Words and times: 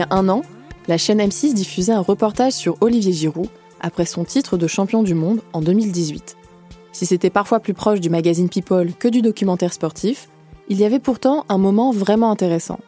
y 0.00 0.02
a 0.02 0.08
un 0.10 0.28
an, 0.30 0.42
la 0.88 0.96
chaîne 0.96 1.20
M6 1.20 1.52
diffusait 1.52 1.92
un 1.92 2.00
reportage 2.00 2.54
sur 2.54 2.76
Olivier 2.80 3.12
Giroud 3.12 3.48
après 3.80 4.06
son 4.06 4.24
titre 4.24 4.56
de 4.56 4.66
champion 4.66 5.02
du 5.02 5.14
monde 5.14 5.40
en 5.52 5.60
2018. 5.60 6.36
Si 6.92 7.04
c'était 7.06 7.28
parfois 7.28 7.60
plus 7.60 7.74
proche 7.74 8.00
du 8.00 8.08
magazine 8.08 8.48
People 8.48 8.92
que 8.98 9.08
du 9.08 9.20
documentaire 9.20 9.74
sportif, 9.74 10.28
il 10.68 10.78
y 10.78 10.84
avait 10.84 10.98
pourtant 10.98 11.44
un 11.48 11.58
moment 11.58 11.92
vraiment 11.92 12.30
intéressant. 12.30 12.80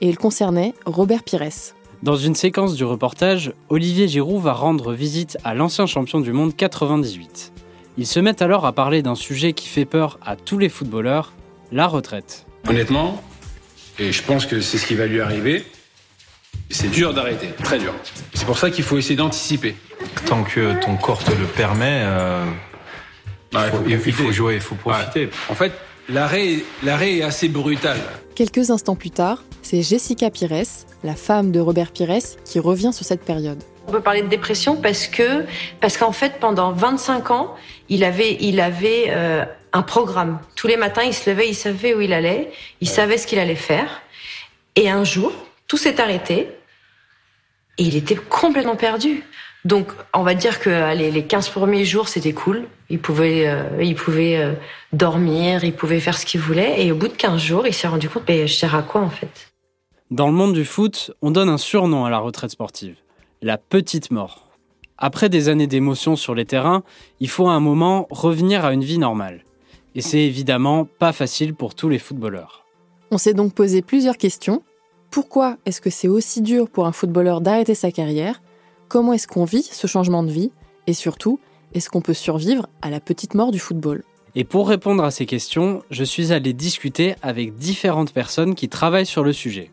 Et 0.00 0.08
il 0.08 0.18
concernait 0.18 0.74
Robert 0.84 1.22
Pires. 1.22 1.74
Dans 2.02 2.16
une 2.16 2.34
séquence 2.34 2.74
du 2.74 2.84
reportage, 2.84 3.52
Olivier 3.70 4.06
Giroud 4.06 4.42
va 4.42 4.52
rendre 4.52 4.92
visite 4.92 5.38
à 5.42 5.54
l'ancien 5.54 5.86
champion 5.86 6.20
du 6.20 6.32
monde 6.32 6.54
98. 6.54 7.52
Ils 7.96 8.06
se 8.06 8.20
mettent 8.20 8.42
alors 8.42 8.66
à 8.66 8.72
parler 8.72 9.02
d'un 9.02 9.14
sujet 9.14 9.54
qui 9.54 9.68
fait 9.68 9.86
peur 9.86 10.18
à 10.24 10.36
tous 10.36 10.58
les 10.58 10.68
footballeurs, 10.68 11.32
la 11.72 11.86
retraite. 11.86 12.46
Honnêtement, 12.68 13.20
et 13.98 14.12
je 14.12 14.22
pense 14.22 14.44
que 14.44 14.60
c'est 14.60 14.76
ce 14.76 14.86
qui 14.86 14.94
va 14.94 15.06
lui 15.06 15.20
arriver, 15.20 15.64
c'est 16.70 16.90
dur 16.90 17.14
d'arrêter, 17.14 17.48
très 17.62 17.78
dur. 17.78 17.94
C'est 18.34 18.44
pour 18.44 18.58
ça 18.58 18.70
qu'il 18.70 18.84
faut 18.84 18.98
essayer 18.98 19.16
d'anticiper. 19.16 19.76
Tant 20.26 20.44
que 20.44 20.78
ton 20.80 20.96
corps 20.96 21.22
te 21.22 21.30
le 21.32 21.46
permet, 21.46 22.02
euh, 22.04 22.44
Ouais, 23.54 23.60
il, 23.64 23.70
faut, 23.70 23.82
il 23.86 23.98
faut 23.98 24.04
il 24.08 24.12
faut 24.12 24.22
profiter. 24.22 24.32
jouer, 24.32 24.54
il 24.56 24.60
faut 24.60 24.74
profiter. 24.74 25.30
En 25.48 25.54
fait, 25.54 25.72
l'arrêt, 26.08 26.56
l'arrêt 26.82 27.16
est 27.16 27.22
assez 27.22 27.48
brutal. 27.48 27.96
Quelques 28.34 28.70
instants 28.70 28.94
plus 28.94 29.10
tard, 29.10 29.42
c'est 29.62 29.80
Jessica 29.80 30.30
Pires, 30.30 30.66
la 31.02 31.14
femme 31.14 31.50
de 31.50 31.58
Robert 31.58 31.90
Pires, 31.92 32.18
qui 32.44 32.58
revient 32.58 32.92
sur 32.92 33.06
cette 33.06 33.22
période. 33.24 33.62
On 33.86 33.92
peut 33.92 34.02
parler 34.02 34.20
de 34.20 34.28
dépression 34.28 34.76
parce 34.76 35.06
que 35.06 35.46
parce 35.80 35.96
qu'en 35.96 36.12
fait 36.12 36.38
pendant 36.40 36.72
25 36.72 37.30
ans, 37.30 37.54
il 37.88 38.04
avait 38.04 38.36
il 38.40 38.60
avait 38.60 39.06
euh, 39.08 39.46
un 39.72 39.82
programme. 39.82 40.40
Tous 40.54 40.66
les 40.66 40.76
matins, 40.76 41.02
il 41.04 41.14
se 41.14 41.30
levait, 41.30 41.48
il 41.48 41.54
savait 41.54 41.94
où 41.94 42.02
il 42.02 42.12
allait, 42.12 42.50
il 42.82 42.88
savait 42.88 43.16
ce 43.16 43.26
qu'il 43.26 43.38
allait 43.38 43.54
faire. 43.54 44.02
Et 44.76 44.90
un 44.90 45.04
jour, 45.04 45.32
tout 45.68 45.78
s'est 45.78 46.02
arrêté 46.02 46.48
et 47.78 47.84
il 47.84 47.96
était 47.96 48.16
complètement 48.16 48.76
perdu. 48.76 49.24
Donc, 49.64 49.92
on 50.14 50.22
va 50.22 50.34
dire 50.34 50.60
que 50.60 50.70
allez, 50.70 51.10
les 51.10 51.24
15 51.24 51.48
premiers 51.48 51.84
jours, 51.84 52.08
c'était 52.08 52.32
cool. 52.32 52.64
Il 52.90 53.00
pouvait, 53.00 53.48
euh, 53.48 53.64
il 53.82 53.94
pouvait 53.94 54.38
euh, 54.38 54.52
dormir, 54.92 55.64
il 55.64 55.72
pouvait 55.72 56.00
faire 56.00 56.16
ce 56.16 56.26
qu'il 56.26 56.40
voulait. 56.40 56.84
Et 56.84 56.92
au 56.92 56.96
bout 56.96 57.08
de 57.08 57.14
15 57.14 57.40
jours, 57.40 57.66
il 57.66 57.74
s'est 57.74 57.88
rendu 57.88 58.08
compte, 58.08 58.24
mais 58.28 58.46
je 58.46 58.54
sers 58.54 58.74
à 58.74 58.82
quoi 58.82 59.00
en 59.00 59.10
fait? 59.10 59.52
Dans 60.10 60.26
le 60.26 60.32
monde 60.32 60.54
du 60.54 60.64
foot, 60.64 61.12
on 61.22 61.30
donne 61.30 61.48
un 61.48 61.58
surnom 61.58 62.04
à 62.04 62.10
la 62.10 62.18
retraite 62.18 62.50
sportive, 62.50 62.96
la 63.42 63.58
petite 63.58 64.10
mort. 64.10 64.48
Après 64.96 65.28
des 65.28 65.48
années 65.48 65.66
d'émotions 65.66 66.16
sur 66.16 66.34
les 66.34 66.44
terrains, 66.44 66.82
il 67.20 67.28
faut 67.28 67.48
à 67.48 67.52
un 67.52 67.60
moment 67.60 68.06
revenir 68.10 68.64
à 68.64 68.72
une 68.72 68.82
vie 68.82 68.98
normale. 68.98 69.44
Et 69.94 70.00
c'est 70.00 70.20
évidemment 70.20 70.86
pas 70.86 71.12
facile 71.12 71.54
pour 71.54 71.74
tous 71.74 71.88
les 71.88 71.98
footballeurs. 71.98 72.64
On 73.10 73.18
s'est 73.18 73.34
donc 73.34 73.54
posé 73.54 73.82
plusieurs 73.82 74.16
questions. 74.16 74.62
Pourquoi 75.10 75.56
est-ce 75.64 75.80
que 75.80 75.90
c'est 75.90 76.08
aussi 76.08 76.42
dur 76.42 76.68
pour 76.68 76.86
un 76.86 76.92
footballeur 76.92 77.40
d'arrêter 77.40 77.74
sa 77.74 77.90
carrière 77.90 78.42
Comment 78.88 79.14
est-ce 79.14 79.26
qu'on 79.28 79.44
vit 79.44 79.62
ce 79.62 79.86
changement 79.86 80.22
de 80.22 80.30
vie 80.30 80.52
Et 80.86 80.92
surtout, 80.92 81.40
est-ce 81.72 81.88
qu'on 81.88 82.00
peut 82.00 82.14
survivre 82.14 82.66
à 82.82 82.90
la 82.90 83.00
petite 83.00 83.34
mort 83.34 83.50
du 83.50 83.58
football? 83.58 84.04
Et 84.34 84.44
pour 84.44 84.68
répondre 84.68 85.02
à 85.02 85.10
ces 85.10 85.26
questions, 85.26 85.82
je 85.90 86.04
suis 86.04 86.32
allé 86.32 86.52
discuter 86.52 87.14
avec 87.22 87.56
différentes 87.56 88.12
personnes 88.12 88.54
qui 88.54 88.68
travaillent 88.68 89.06
sur 89.06 89.24
le 89.24 89.32
sujet. 89.32 89.70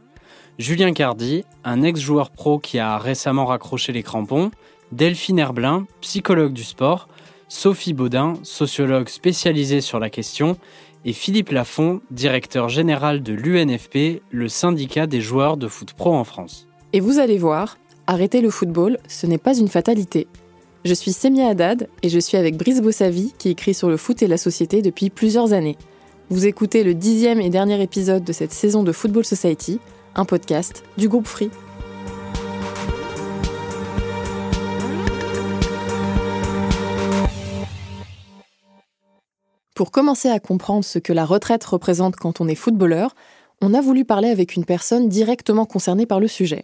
Julien 0.58 0.94
Cardi, 0.94 1.44
un 1.66 1.84
ex-joueur 1.84 2.30
pro 2.30 2.60
qui 2.60 2.80
a 2.80 2.98
récemment 2.98 3.46
raccroché 3.46 3.92
les 3.92 4.04
crampons, 4.04 4.52
Delphine 4.94 5.40
Herblin, 5.40 5.86
psychologue 6.00 6.54
du 6.54 6.64
sport, 6.64 7.10
Sophie 7.50 7.94
Baudin, 7.94 8.36
sociologue 8.44 9.10
spécialisée 9.10 9.82
sur 9.82 10.00
la 10.00 10.10
question, 10.10 10.58
et 11.06 11.14
Philippe 11.14 11.52
Lafont, 11.52 12.02
directeur 12.10 12.68
général 12.68 13.22
de 13.22 13.34
l'UNFP, 13.34 14.24
le 14.32 14.50
syndicat 14.50 15.06
des 15.06 15.22
joueurs 15.22 15.56
de 15.56 15.68
foot 15.68 15.94
pro 15.94 16.14
en 16.14 16.24
France. 16.24 16.68
Et 16.94 17.00
vous 17.00 17.20
allez 17.20 17.38
voir, 17.38 17.78
arrêter 18.08 18.42
le 18.42 18.50
football, 18.50 18.98
ce 19.08 19.28
n'est 19.28 19.38
pas 19.38 19.56
une 19.56 19.68
fatalité. 19.68 20.28
Je 20.84 20.94
suis 20.94 21.14
Semia 21.14 21.50
Haddad 21.50 21.88
et 22.02 22.10
je 22.10 22.20
suis 22.20 22.38
avec 22.38 22.58
Brice 22.58 22.82
Bossavi 22.82 23.34
qui 23.38 23.50
écrit 23.50 23.76
sur 23.76 23.88
le 23.88 23.98
foot 23.98 24.24
et 24.24 24.28
la 24.28 24.38
société 24.38 24.82
depuis 24.82 25.12
plusieurs 25.12 25.54
années. 25.54 25.78
Vous 26.30 26.48
écoutez 26.48 26.84
le 26.84 26.96
dixième 26.96 27.40
et 27.40 27.52
dernier 27.52 27.82
épisode 27.82 28.24
de 28.24 28.34
cette 28.34 28.52
saison 28.52 28.82
de 28.82 28.92
Football 28.92 29.26
Society, 29.26 29.80
un 30.16 30.26
podcast 30.26 30.84
du 30.98 31.08
groupe 31.08 31.28
Free. 31.28 31.52
Pour 39.76 39.92
commencer 39.92 40.30
à 40.30 40.40
comprendre 40.40 40.86
ce 40.86 41.00
que 41.00 41.12
la 41.12 41.26
retraite 41.26 41.66
représente 41.66 42.16
quand 42.16 42.40
on 42.40 42.48
est 42.48 42.56
footballeur, 42.56 43.14
on 43.62 43.74
a 43.74 43.82
voulu 43.82 44.06
parler 44.06 44.30
avec 44.30 44.56
une 44.56 44.64
personne 44.64 45.10
directement 45.10 45.66
concernée 45.66 46.06
par 46.06 46.22
le 46.22 46.30
sujet, 46.30 46.64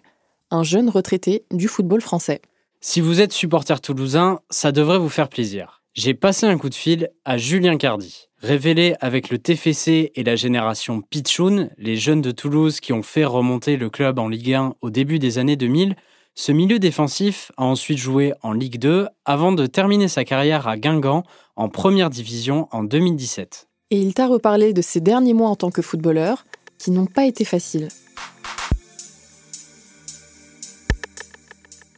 un 0.50 0.64
jeune 0.64 0.90
retraité 0.90 1.44
du 1.52 1.68
football 1.68 2.00
français. 2.00 2.42
Si 2.80 3.02
vous 3.02 3.20
êtes 3.20 3.34
supporter 3.34 3.82
toulousain, 3.82 4.40
ça 4.50 4.72
devrait 4.72 4.98
vous 4.98 5.10
faire 5.10 5.28
plaisir. 5.28 5.82
J'ai 5.94 6.14
passé 6.14 6.46
un 6.46 6.58
coup 6.58 6.70
de 6.70 6.74
fil 6.74 7.10
à 7.26 7.38
Julien 7.38 7.76
Cardi. 7.76 8.30
Révélé 8.38 8.96
avec 9.02 9.30
le 9.30 9.40
TFC 9.40 10.14
et 10.16 10.24
la 10.24 10.38
génération 10.38 11.02
Pichoun, 11.02 11.70
les 11.78 11.98
jeunes 11.98 12.22
de 12.22 12.32
Toulouse 12.32 12.80
qui 12.80 12.94
ont 12.94 13.04
fait 13.04 13.26
remonter 13.26 13.76
le 13.76 13.90
club 13.90 14.20
en 14.20 14.30
Ligue 14.30 14.54
1 14.54 14.76
au 14.80 14.90
début 14.90 15.20
des 15.20 15.38
années 15.38 15.58
2000, 15.58 15.98
ce 16.34 16.54
milieu 16.54 16.80
défensif 16.80 17.52
a 17.58 17.66
ensuite 17.66 17.98
joué 17.98 18.32
en 18.42 18.54
Ligue 18.54 18.80
2 18.80 19.10
avant 19.26 19.52
de 19.52 19.66
terminer 19.66 20.08
sa 20.08 20.24
carrière 20.24 20.66
à 20.66 20.78
Guingamp 20.78 21.24
en 21.62 21.70
première 21.70 22.10
division 22.10 22.68
en 22.72 22.84
2017. 22.84 23.68
Et 23.92 24.02
il 24.02 24.16
t'a 24.16 24.26
reparlé 24.26 24.74
de 24.74 24.82
ses 24.82 25.00
derniers 25.00 25.36
mois 25.36 25.50
en 25.50 25.56
tant 25.56 25.70
que 25.70 25.84
footballeur, 25.84 26.44
qui 26.80 26.90
n'ont 26.90 27.06
pas 27.06 27.26
été 27.26 27.46
faciles. 27.46 27.90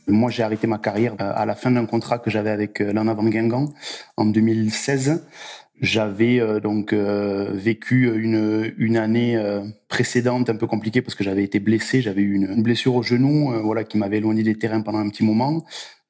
Moi, 0.07 0.29
j'ai 0.29 0.44
arrêté 0.44 0.68
ma 0.68 0.79
carrière 0.79 1.13
euh, 1.13 1.31
à 1.34 1.46
la 1.46 1.56
fin 1.56 1.72
d'un 1.72 1.85
contrat 1.85 2.19
que 2.19 2.29
j'avais 2.29 2.50
avec 2.50 2.81
euh, 2.81 2.91
l'En 2.91 3.07
Avant 3.07 3.23
Guingamp 3.23 3.69
en 4.18 4.25
2016. 4.25 5.23
J'avais 5.79 6.41
euh, 6.41 6.59
donc 6.59 6.91
euh, 6.91 7.52
vécu 7.53 8.13
une, 8.22 8.73
une 8.78 8.97
année 8.97 9.38
euh, 9.38 9.62
précédente 9.88 10.50
un 10.50 10.56
peu 10.57 10.68
compliquée 10.68 11.02
parce 11.02 11.16
que 11.16 11.23
j'avais 11.23 11.44
été 11.46 11.62
blessé. 11.62 12.02
J'avais 12.02 12.22
eu 12.22 12.34
une, 12.34 12.52
une 12.52 12.63
blessure 12.63 12.96
au 12.96 13.02
genou, 13.02 13.53
euh, 13.53 13.62
voilà, 13.62 13.85
qui 13.85 13.97
m'avait 13.97 14.18
éloigné 14.18 14.44
des 14.44 14.56
terrains 14.56 14.81
pendant 14.81 15.00
un 15.00 15.07
petit 15.07 15.23
moment. 15.23 15.63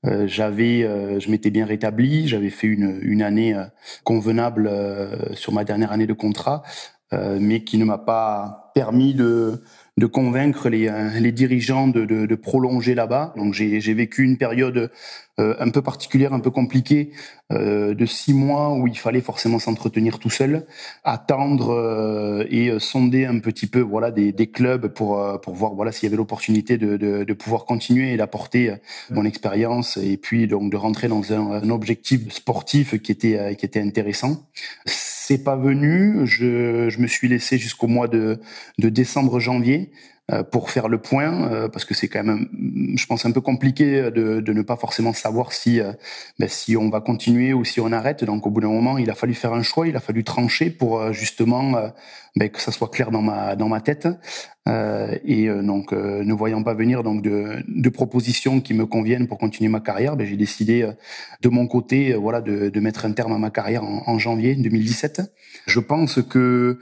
Euh, 0.06 0.28
j'avais, 0.28 0.84
euh, 0.84 1.20
je 1.20 1.30
m'étais 1.32 1.50
bien 1.50 1.66
rétabli. 1.66 2.28
J'avais 2.28 2.50
fait 2.50 2.68
une, 2.68 3.00
une 3.02 3.22
année 3.22 3.54
euh, 3.54 3.66
convenable 4.04 4.68
euh, 4.68 5.34
sur 5.34 5.54
ma 5.54 5.64
dernière 5.64 5.92
année 5.92 6.08
de 6.08 6.14
contrat, 6.14 6.64
euh, 7.14 7.38
mais 7.40 7.64
qui 7.64 7.78
ne 7.78 7.86
m'a 7.86 7.98
pas 7.98 8.72
permis 8.76 9.14
de 9.14 9.64
de 9.98 10.06
convaincre 10.08 10.70
les, 10.70 10.88
euh, 10.88 11.20
les 11.20 11.32
dirigeants 11.32 11.88
de, 11.88 12.06
de, 12.06 12.26
de 12.26 12.36
prolonger 12.36 12.96
là-bas. 12.96 13.34
Donc 13.38 13.54
j'ai 13.54 13.94
vécu 13.94 14.24
une 14.24 14.38
période 14.38 14.90
euh, 15.40 15.56
un 15.60 15.70
peu 15.70 15.82
particulière, 15.82 16.34
un 16.34 16.40
peu 16.40 16.52
compliquée, 16.52 17.12
euh, 17.52 17.94
de 17.94 18.06
six 18.06 18.34
mois 18.34 18.74
où 18.74 18.88
il 18.88 18.98
fallait 18.98 19.22
forcément 19.22 19.60
s'entretenir 19.60 20.20
tout 20.20 20.30
seul, 20.30 20.66
attendre 21.04 21.72
euh, 21.72 22.46
et 22.50 22.80
sonder 22.80 23.26
un 23.26 23.40
petit 23.40 23.68
peu 23.68 23.80
voilà 23.80 24.12
des, 24.12 24.32
des 24.32 24.48
clubs 24.48 24.88
pour 24.88 25.20
pour 25.42 25.54
voir 25.54 25.74
voilà 25.74 25.92
s'il 25.92 26.04
y 26.04 26.08
avait 26.08 26.18
l'opportunité 26.18 26.78
de, 26.78 26.98
de, 26.98 27.24
de 27.24 27.34
pouvoir 27.34 27.66
continuer 27.66 28.14
et 28.14 28.18
d'apporter 28.18 28.76
mon 29.10 29.26
expérience 29.26 29.98
et 29.98 30.18
puis 30.18 30.48
donc 30.48 30.72
de 30.72 30.78
rentrer 30.78 31.08
dans 31.08 31.34
un, 31.34 31.52
un 31.52 31.70
objectif 31.70 32.32
sportif 32.32 33.02
qui 33.02 33.12
était 33.12 33.56
qui 33.56 33.66
était 33.66 33.82
intéressant. 33.82 34.44
C'est 35.26 35.42
pas 35.42 35.56
venu. 35.56 36.28
Je, 36.28 36.90
je 36.90 37.00
me 37.00 37.08
suis 37.08 37.30
laissé 37.30 37.58
jusqu'au 37.58 37.88
mois 37.88 38.10
de, 38.10 38.42
de 38.78 38.90
décembre 38.90 39.40
janvier 39.40 39.90
pour 40.52 40.70
faire 40.70 40.88
le 40.88 41.00
point, 41.00 41.52
euh, 41.52 41.68
parce 41.68 41.84
que 41.84 41.94
c'est 41.94 42.08
quand 42.08 42.24
même, 42.24 42.48
je 42.96 43.06
pense, 43.06 43.26
un 43.26 43.32
peu 43.32 43.42
compliqué 43.42 44.10
de, 44.10 44.40
de 44.40 44.54
ne 44.54 44.62
pas 44.62 44.78
forcément 44.78 45.12
savoir 45.12 45.52
si, 45.52 45.82
euh, 45.82 45.92
ben, 46.40 46.48
si 46.48 46.78
on 46.78 46.90
va 46.90 47.02
continuer 47.02 47.52
ou 47.52 47.66
si 47.66 47.82
on 47.82 47.92
arrête. 47.92 48.24
Donc, 48.24 48.48
au 48.48 48.50
bout 48.50 48.62
d'un 48.62 48.70
moment, 48.70 48.98
il 48.98 49.10
a 49.12 49.16
fallu 49.16 49.34
faire 49.34 49.52
un 49.52 49.64
choix, 49.64 49.86
il 49.86 49.98
a 49.98 50.00
fallu 50.00 50.24
trancher 50.24 50.70
pour 50.70 50.98
euh, 50.98 51.12
justement 51.12 51.76
euh, 51.76 51.90
ben, 52.38 52.50
que 52.50 52.62
ça 52.62 52.72
soit 52.72 52.88
clair 52.88 53.12
dans 53.12 53.22
ma 53.22 53.58
dans 53.58 53.68
ma 53.68 53.82
tête. 53.82 54.08
Euh, 54.70 55.14
et 55.26 55.50
euh, 55.50 55.62
donc, 55.62 55.92
euh, 55.92 56.24
ne 56.24 56.34
voyant 56.34 56.64
pas 56.64 56.74
venir 56.74 57.04
donc 57.04 57.22
de, 57.22 57.62
de 57.68 57.90
propositions 57.90 58.62
qui 58.62 58.74
me 58.74 58.86
conviennent 58.86 59.28
pour 59.28 59.38
continuer 59.38 59.70
ma 59.70 59.82
carrière, 59.82 60.16
ben, 60.16 60.26
j'ai 60.26 60.38
décidé 60.38 60.84
euh, 60.84 60.94
de 61.42 61.50
mon 61.50 61.68
côté, 61.68 62.14
euh, 62.14 62.18
voilà, 62.18 62.40
de, 62.40 62.70
de 62.70 62.80
mettre 62.80 63.06
un 63.06 63.12
terme 63.12 63.34
à 63.34 63.38
ma 63.38 63.50
carrière 63.50 63.84
en 63.84 64.18
janvier 64.20 64.56
2017. 64.56 65.22
Je 65.68 65.80
pense 65.82 66.22
que 66.22 66.80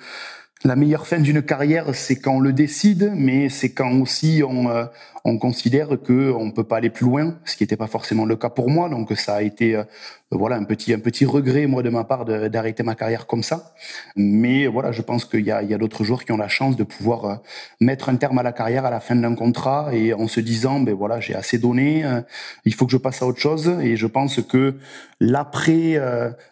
la 0.64 0.76
meilleure 0.76 1.08
fin 1.08 1.20
d'une 1.20 1.42
carrière, 1.42 1.94
c'est 1.94 2.18
quand 2.18 2.36
on 2.36 2.40
le 2.40 2.54
décide, 2.54 3.12
mais 3.16 3.50
c'est 3.50 3.72
quand 3.72 3.92
aussi 4.00 4.44
on, 4.48 4.70
euh, 4.70 4.86
on 5.24 5.38
considère 5.38 5.90
que 6.04 6.32
on 6.32 6.52
peut 6.52 6.64
pas 6.64 6.78
aller 6.78 6.90
plus 6.90 7.06
loin, 7.06 7.38
ce 7.46 7.56
qui 7.56 7.64
n'était 7.64 7.78
pas 7.78 7.88
forcément 7.88 8.26
le 8.26 8.36
cas 8.36 8.50
pour 8.50 8.70
moi. 8.70 8.90
Donc 8.90 9.12
ça 9.14 9.36
a 9.36 9.42
été 9.42 9.76
euh, 9.76 9.84
voilà 10.32 10.56
un 10.56 10.64
petit 10.64 10.94
un 10.94 11.00
petit 11.00 11.26
regret 11.26 11.68
moi 11.68 11.84
de 11.84 11.90
ma 11.90 12.04
part 12.04 12.26
d'arrêter 12.26 12.84
ma 12.84 12.96
carrière 12.96 13.28
comme 13.28 13.44
ça. 13.44 13.74
Mais 14.16 14.68
voilà, 14.68 14.92
je 14.92 15.02
pense 15.02 15.26
qu'il 15.26 15.46
y 15.46 15.52
a, 15.52 15.64
d'autres 15.78 16.04
joueurs 16.04 16.26
qui 16.26 16.32
ont 16.32 16.38
la 16.38 16.48
chance 16.48 16.76
de 16.76 16.84
pouvoir 16.84 17.26
euh, 17.26 17.36
mettre 17.80 18.10
un 18.10 18.16
terme 18.16 18.40
à 18.40 18.44
la 18.44 18.52
carrière 18.52 18.86
à 18.86 18.92
la 18.92 19.00
fin 19.00 19.16
d'un 19.16 19.36
contrat 19.36 19.94
et 19.94 20.14
en 20.14 20.28
se 20.28 20.40
disant 20.40 20.80
ben 20.80 20.96
voilà 20.96 21.20
j'ai 21.20 21.36
assez 21.36 21.60
donné, 21.60 22.04
euh, 22.04 22.22
il 22.66 22.74
faut 22.74 22.86
que 22.86 22.92
je 22.92 22.98
passe 22.98 23.22
à 23.22 23.28
autre 23.28 23.40
chose. 23.40 23.78
Et 23.82 23.96
je 23.96 24.08
pense 24.08 24.42
que 24.42 24.76
l'après 25.20 26.00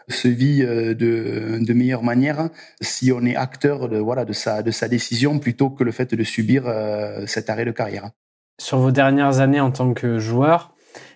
se 0.09 0.27
vit 0.27 0.59
de, 0.59 1.73
meilleure 1.73 2.03
manière 2.03 2.49
si 2.81 3.11
on 3.11 3.25
est 3.25 3.35
acteur 3.35 3.89
de 3.89 3.97
voilà 3.97 4.25
de 4.25 4.33
sa 4.33 4.87
décision 4.87 5.39
plutôt 5.39 5.69
que 5.69 5.83
le 5.83 5.91
fait 5.91 6.13
de 6.13 6.23
subir 6.23 6.71
cet 7.25 7.49
arrêt 7.49 7.65
de 7.65 7.71
carrière. 7.71 8.11
Sur 8.59 8.79
vos 8.79 8.91
dernières 8.91 9.39
années 9.39 9.61
en 9.61 9.71
tant 9.71 9.93
que 9.93 10.19
joueur, 10.19 10.73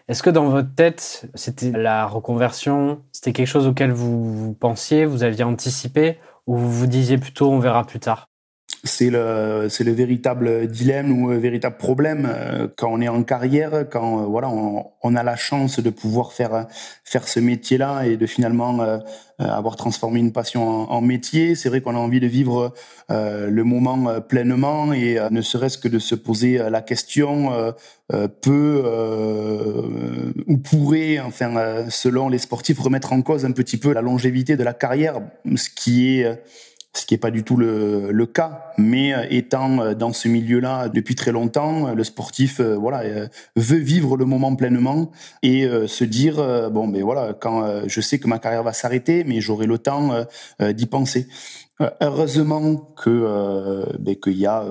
est-ce 0.07 0.23
que 0.23 0.29
dans 0.29 0.47
votre 0.47 0.73
tête, 0.73 1.29
c'était 1.35 1.71
la 1.71 2.05
reconversion, 2.05 3.03
c'était 3.11 3.33
quelque 3.33 3.47
chose 3.47 3.67
auquel 3.67 3.91
vous 3.91 4.53
pensiez, 4.53 5.05
vous 5.05 5.23
aviez 5.23 5.43
anticipé, 5.43 6.19
ou 6.47 6.55
vous 6.55 6.71
vous 6.71 6.87
disiez 6.87 7.17
plutôt 7.17 7.51
on 7.51 7.59
verra 7.59 7.83
plus 7.83 7.99
tard? 7.99 8.29
C'est 8.85 9.09
le 9.09 9.67
c'est 9.69 9.85
le 9.85 9.93
véritable 9.93 10.67
dilemme 10.67 11.11
ou 11.11 11.29
le 11.29 11.37
véritable 11.37 11.77
problème 11.77 12.29
euh, 12.29 12.67
quand 12.75 12.91
on 12.91 12.99
est 12.99 13.07
en 13.07 13.23
carrière 13.23 13.85
quand 13.89 14.23
euh, 14.23 14.25
voilà 14.25 14.49
on, 14.49 15.15
a 15.15 15.23
la 15.23 15.37
chance 15.37 15.79
de 15.79 15.89
pouvoir 15.89 16.33
faire 16.33 16.67
faire 17.05 17.25
ce 17.27 17.39
métier 17.39 17.77
là 17.77 18.03
et 18.03 18.17
de 18.17 18.25
finalement 18.25 18.81
euh, 18.81 18.97
avoir 19.39 19.77
transformé 19.77 20.19
une 20.19 20.31
passion 20.31 20.89
en, 20.91 21.01
métier. 21.01 21.55
C'est 21.55 21.67
vrai 21.69 21.81
qu'on 21.81 21.95
a 21.95 21.99
envie 21.99 22.19
de 22.19 22.27
vivre 22.27 22.73
le 23.09 23.63
moment 23.63 24.21
pleinement 24.21 24.93
et 24.93 25.19
ne 25.29 25.41
serait-ce 25.41 25.77
que 25.77 25.89
de 25.89 25.99
se 25.99 26.15
poser 26.15 26.57
la 26.57 26.81
question 26.81 27.51
peut 28.41 28.83
ou 30.47 30.57
pourrait 30.57 31.19
enfin 31.19 31.85
selon 31.89 32.29
les 32.29 32.37
sportifs 32.37 32.79
remettre 32.79 33.11
en 33.11 33.21
cause 33.21 33.43
un 33.43 33.51
petit 33.51 33.77
peu 33.77 33.91
la 33.91 34.01
longévité 34.01 34.55
de 34.55 34.63
la 34.63 34.73
carrière 34.73 35.19
ce 35.55 35.69
qui 35.69 36.19
est 36.19 36.41
ce 36.95 37.05
qui 37.05 37.15
n'est 37.15 37.19
pas 37.19 37.31
du 37.31 37.43
tout 37.43 37.57
le, 37.57 38.11
le, 38.11 38.25
cas. 38.25 38.71
Mais 38.77 39.13
euh, 39.13 39.25
étant 39.29 39.79
euh, 39.79 39.93
dans 39.95 40.13
ce 40.13 40.27
milieu-là 40.27 40.89
depuis 40.89 41.15
très 41.15 41.31
longtemps, 41.31 41.87
euh, 41.87 41.93
le 41.95 42.03
sportif 42.03 42.61
voilà 42.61 43.27
veut 43.55 43.77
vivre 43.77 44.15
le 44.15 44.25
moment 44.25 44.55
pleinement 44.55 45.11
et 45.41 45.67
se 45.87 46.03
dire 46.03 46.35
bon 46.71 46.87
ben 46.87 47.01
voilà 47.03 47.33
quand 47.33 47.87
je 47.87 48.01
sais 48.01 48.19
que 48.19 48.27
ma 48.27 48.39
carrière 48.39 48.63
va 48.63 48.73
s'arrêter, 48.73 49.23
mais 49.23 49.41
j'aurai 49.41 49.65
le 49.65 49.77
temps 49.77 50.25
d'y 50.59 50.85
penser. 50.85 51.27
heureusement 52.01 52.75
que 52.75 53.85
ben, 53.99 54.15
qu'il 54.15 54.37
y 54.37 54.45
a 54.45 54.63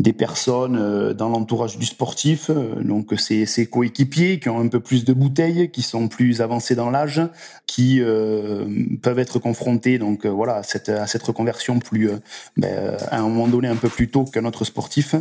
des 0.00 0.14
personnes 0.14 0.78
euh, 0.78 1.12
dans 1.12 1.28
l'entourage 1.28 1.76
du 1.76 1.84
sportif, 1.84 2.48
euh, 2.48 2.82
donc 2.82 3.12
ses, 3.18 3.66
coéquipiers 3.66 4.40
qui 4.40 4.48
ont 4.48 4.58
un 4.58 4.68
peu 4.68 4.80
plus 4.80 5.04
de 5.04 5.12
bouteilles, 5.12 5.70
qui 5.70 5.82
sont 5.82 6.08
plus 6.08 6.40
avancés 6.40 6.74
dans 6.74 6.88
l'âge, 6.88 7.20
qui 7.66 8.00
euh, 8.00 8.64
peuvent 9.02 9.18
être 9.18 9.38
confrontés 9.38 9.98
donc 9.98 10.24
voilà 10.24 10.56
à 10.56 10.62
cette, 10.62 10.88
à 10.88 11.06
cette 11.06 11.22
reconversion 11.22 11.78
plus 11.78 12.10
ben, 12.56 12.96
à 13.10 13.18
un 13.18 13.22
moment 13.22 13.46
donné 13.46 13.68
un 13.68 13.76
peu 13.76 13.90
plus 13.90 14.10
tôt 14.10 14.24
qu'un 14.24 14.46
autre 14.46 14.64
sportif. 14.64 15.14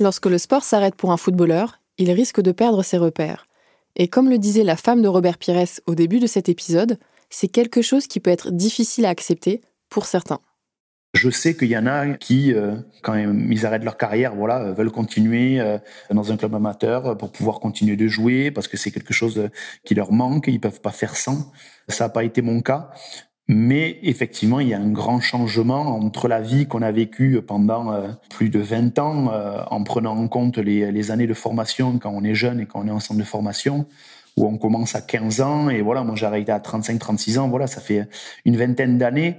Lorsque 0.00 0.26
le 0.26 0.38
sport 0.38 0.64
s'arrête 0.64 0.96
pour 0.96 1.12
un 1.12 1.16
footballeur, 1.16 1.78
il 1.96 2.10
risque 2.10 2.40
de 2.40 2.50
perdre 2.50 2.82
ses 2.82 2.98
repères. 2.98 3.46
Et 3.94 4.08
comme 4.08 4.28
le 4.28 4.38
disait 4.38 4.64
la 4.64 4.76
femme 4.76 5.00
de 5.00 5.08
Robert 5.08 5.38
Pires 5.38 5.80
au 5.86 5.94
début 5.94 6.18
de 6.18 6.26
cet 6.26 6.48
épisode, 6.48 6.98
c'est 7.30 7.48
quelque 7.48 7.82
chose 7.82 8.08
qui 8.08 8.18
peut 8.18 8.30
être 8.30 8.50
difficile 8.50 9.06
à 9.06 9.10
accepter 9.10 9.60
pour 9.88 10.06
certains. 10.06 10.40
Je 11.14 11.28
sais 11.28 11.54
qu'il 11.54 11.68
y 11.68 11.76
en 11.76 11.86
a 11.86 12.14
qui, 12.14 12.54
euh, 12.54 12.76
quand 13.02 13.14
ils 13.14 13.66
arrêtent 13.66 13.84
leur 13.84 13.98
carrière, 13.98 14.34
voilà, 14.34 14.60
euh, 14.62 14.72
veulent 14.72 14.90
continuer 14.90 15.60
euh, 15.60 15.76
dans 16.10 16.32
un 16.32 16.38
club 16.38 16.54
amateur 16.54 17.18
pour 17.18 17.30
pouvoir 17.30 17.60
continuer 17.60 17.96
de 17.96 18.08
jouer 18.08 18.50
parce 18.50 18.66
que 18.66 18.78
c'est 18.78 18.90
quelque 18.90 19.12
chose 19.12 19.50
qui 19.84 19.94
leur 19.94 20.10
manque, 20.10 20.46
ils 20.48 20.58
peuvent 20.58 20.80
pas 20.80 20.90
faire 20.90 21.14
sans. 21.14 21.52
Ça 21.88 22.04
n'a 22.04 22.08
pas 22.08 22.24
été 22.24 22.40
mon 22.40 22.62
cas. 22.62 22.90
Mais 23.46 23.98
effectivement, 24.02 24.60
il 24.60 24.68
y 24.68 24.74
a 24.74 24.78
un 24.78 24.90
grand 24.90 25.20
changement 25.20 25.82
entre 25.98 26.28
la 26.28 26.40
vie 26.40 26.66
qu'on 26.66 26.80
a 26.80 26.92
vécue 26.92 27.42
pendant 27.42 27.92
plus 28.30 28.48
de 28.48 28.60
20 28.60 28.98
ans, 28.98 29.32
en 29.70 29.84
prenant 29.84 30.16
en 30.16 30.28
compte 30.28 30.58
les, 30.58 30.90
les, 30.92 31.10
années 31.10 31.26
de 31.26 31.34
formation 31.34 31.98
quand 31.98 32.10
on 32.10 32.22
est 32.22 32.36
jeune 32.36 32.60
et 32.60 32.66
quand 32.66 32.80
on 32.80 32.86
est 32.86 32.92
en 32.92 33.00
centre 33.00 33.18
de 33.18 33.24
formation, 33.24 33.86
où 34.36 34.46
on 34.46 34.56
commence 34.56 34.94
à 34.94 35.02
15 35.02 35.40
ans. 35.40 35.68
Et 35.68 35.82
voilà, 35.82 36.04
moi 36.04 36.14
j'ai 36.14 36.24
arrêté 36.24 36.52
à 36.52 36.60
35-36 36.60 37.38
ans. 37.40 37.48
Voilà, 37.48 37.66
ça 37.66 37.80
fait 37.80 38.08
une 38.44 38.56
vingtaine 38.56 38.96
d'années. 38.96 39.38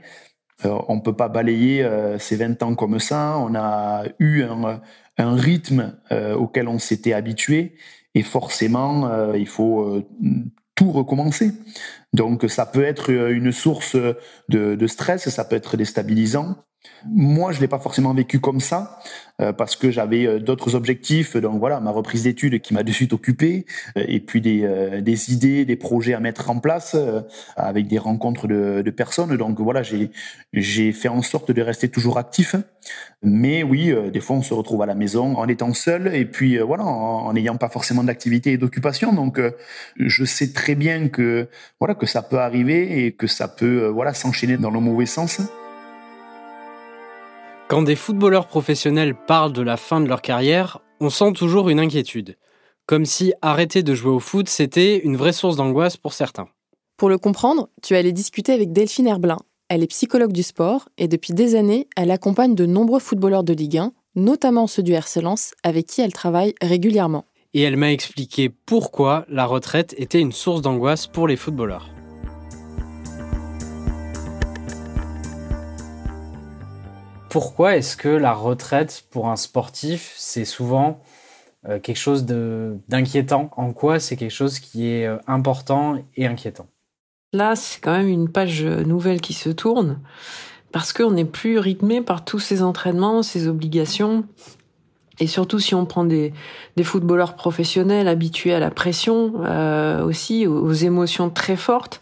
Euh, 0.65 0.77
on 0.88 1.00
peut 1.00 1.15
pas 1.15 1.27
balayer 1.27 1.83
euh, 1.83 2.18
ces 2.19 2.36
20 2.36 2.62
ans 2.63 2.75
comme 2.75 3.00
ça. 3.00 3.38
On 3.38 3.56
a 3.56 4.04
eu 4.19 4.44
un, 4.44 4.81
rythme 5.18 5.95
euh, 6.12 6.36
auquel 6.36 6.68
on 6.68 6.80
s'était 6.80 7.13
habitué 7.13 7.75
et 8.15 8.24
forcément, 8.24 9.33
il 9.33 9.48
faut 9.48 10.04
tout 10.75 10.92
recommencer. 10.92 11.51
Donc 12.13 12.45
ça 12.48 12.68
peut 12.68 12.83
être 12.83 13.10
une 13.10 13.51
source 13.51 13.95
de, 13.95 14.75
de 14.75 14.88
stress, 14.88 15.30
ça 15.30 15.45
peut 15.45 15.56
être 15.56 15.77
déstabilisant. 15.77 16.57
Moi, 17.06 17.52
je 17.52 17.60
l'ai 17.60 17.68
pas 17.68 17.80
forcément 17.80 18.14
vécu 18.14 18.40
comme 18.40 18.60
ça 18.60 19.00
euh, 19.42 19.52
parce 19.52 19.76
que 19.76 19.92
j'avais 19.92 20.26
euh, 20.26 20.40
d'autres 20.40 20.76
objectifs. 20.76 21.36
Donc 21.36 21.60
voilà, 21.60 21.80
ma 21.80 21.92
reprise 21.92 22.24
d'études 22.24 22.62
qui 22.62 22.74
m'a 22.74 22.84
de 22.84 22.92
suite 22.92 23.14
occupé, 23.14 23.66
euh, 23.98 24.06
et 24.08 24.20
puis 24.20 24.42
des, 24.42 25.34
idées, 25.34 25.66
des 25.66 25.76
projets 25.76 26.14
à 26.14 26.20
mettre 26.20 26.50
en 26.50 26.60
place 26.60 26.96
avec 27.56 27.88
des 27.88 27.98
rencontres 27.98 28.48
de, 28.48 28.90
personnes. 28.92 29.36
Donc 29.38 29.60
voilà, 29.60 29.84
j'ai 29.84 30.12
j'ai 30.54 30.92
fait 30.92 31.08
en 31.08 31.22
sorte 31.22 31.52
de 31.52 31.62
rester 31.62 31.90
toujours 31.90 32.18
actif. 32.18 32.56
Mais 33.22 33.64
oui, 33.64 33.94
des 34.12 34.20
fois, 34.20 34.36
on 34.36 34.42
se 34.42 34.54
retrouve 34.54 34.82
à 34.82 34.86
la 34.86 34.96
maison 34.96 35.38
en 35.38 35.48
étant 35.48 35.74
seul 35.74 36.14
et 36.14 36.26
puis 36.26 36.58
voilà, 36.60 36.84
en 36.84 37.32
n'ayant 37.34 37.56
pas 37.56 37.70
forcément 37.70 38.04
d'activité 38.04 38.52
et 38.52 38.58
d'occupation. 38.58 39.14
Donc 39.14 39.40
je 39.98 40.26
sais 40.26 40.52
très 40.52 40.76
bien 40.76 41.08
que 41.08 41.48
voilà 41.80 41.96
que 41.96 42.06
ça 42.06 42.22
peut 42.22 42.40
arriver 42.40 43.06
et 43.06 43.14
que 43.14 43.28
ça 43.28 43.48
peut 43.48 43.88
voilà 43.88 44.14
s'enchaîner 44.14 44.58
dans 44.58 44.72
le 44.72 44.80
mauvais 44.80 45.06
sens. 45.06 45.42
Quand 47.74 47.81
des 47.81 47.96
footballeurs 47.96 48.46
professionnels 48.46 49.16
parlent 49.16 49.52
de 49.52 49.64
la 49.64 49.78
fin 49.78 50.00
de 50.00 50.06
leur 50.06 50.22
carrière, 50.22 50.78
on 51.00 51.10
sent 51.10 51.34
toujours 51.34 51.70
une 51.70 51.80
inquiétude. 51.80 52.38
Comme 52.86 53.04
si 53.04 53.34
arrêter 53.42 53.81
de 53.81 53.96
jouer 53.96 54.12
au 54.12 54.20
foot, 54.20 54.48
c'était 54.48 55.00
une 55.00 55.18
vraie 55.18 55.34
source 55.34 55.56
d'angoisse 55.56 55.98
pour 55.98 56.14
certains. 56.14 56.48
Pour 56.98 57.10
le 57.10 57.18
comprendre, 57.18 57.70
tu 57.81 57.96
allais 57.96 58.12
discuter 58.12 58.54
avec 58.54 58.74
Delphine 58.74 59.08
Herblin. 59.08 59.40
Elle 59.70 59.81
est 59.81 59.88
psychologue 59.88 60.34
du 60.34 60.44
sport 60.44 60.88
et 61.00 61.08
depuis 61.08 61.34
des 61.34 61.56
années, 61.56 61.88
elle 61.98 62.12
accompagne 62.12 62.54
de 62.54 62.68
nombreux 62.68 63.00
footballeurs 63.00 63.44
de 63.44 63.54
Ligue 63.54 63.80
1, 63.80 63.92
notamment 64.14 64.68
ceux 64.68 64.84
du 64.84 64.94
RC 64.94 65.22
Lens, 65.22 65.54
avec 65.64 65.88
qui 65.88 66.02
elle 66.02 66.14
travaille 66.14 66.54
régulièrement. 66.62 67.25
Et 67.56 67.64
elle 67.64 67.78
m'a 67.78 67.92
expliqué 67.92 68.50
pourquoi 68.50 69.25
la 69.30 69.48
retraite 69.48 69.96
était 69.98 70.20
une 70.20 70.31
source 70.31 70.62
d'angoisse 70.62 71.08
pour 71.08 71.28
les 71.28 71.38
footballeurs. 71.38 71.90
Pourquoi 77.34 77.78
est-ce 77.78 77.98
que 77.98 78.10
la 78.10 78.32
retraite 78.32 79.06
pour 79.10 79.28
un 79.28 79.36
sportif, 79.38 80.14
c'est 80.18 80.46
souvent 80.46 81.02
euh, 81.68 81.80
quelque 81.80 81.98
chose 81.98 82.28
d'inquiétant? 82.28 83.50
En 83.58 83.74
quoi 83.74 84.00
c'est 84.00 84.16
quelque 84.16 84.30
chose 84.30 84.60
qui 84.60 84.88
est 84.88 85.08
euh, 85.08 85.18
important 85.25 85.98
et 86.16 86.28
inquiétant? 86.28 86.68
Là, 87.34 87.56
c'est 87.56 87.82
quand 87.82 87.98
même 87.98 88.08
une 88.08 88.30
page 88.30 88.63
nouvelle 88.63 89.20
qui 89.20 89.34
se 89.34 89.50
tourne 89.50 90.00
parce 90.72 90.94
qu'on 90.94 91.10
n'est 91.10 91.25
plus 91.25 91.58
rythmé 91.58 92.02
par 92.02 92.24
tous 92.24 92.38
ces 92.38 92.62
entraînements, 92.62 93.24
ces 93.24 93.48
obligations. 93.48 94.25
Et 95.20 95.25
surtout 95.25 95.58
si 95.58 95.74
on 95.74 95.88
prend 95.88 96.04
des, 96.04 96.34
footballeurs 96.84 97.36
professionnels 97.36 98.08
habitués 98.08 98.54
à 98.54 98.60
la 98.60 98.70
pression, 98.70 99.42
euh, 99.44 100.04
aussi 100.04 100.46
aux, 100.46 100.72
émotions 100.72 101.32
très 101.32 101.56
fortes, 101.56 102.00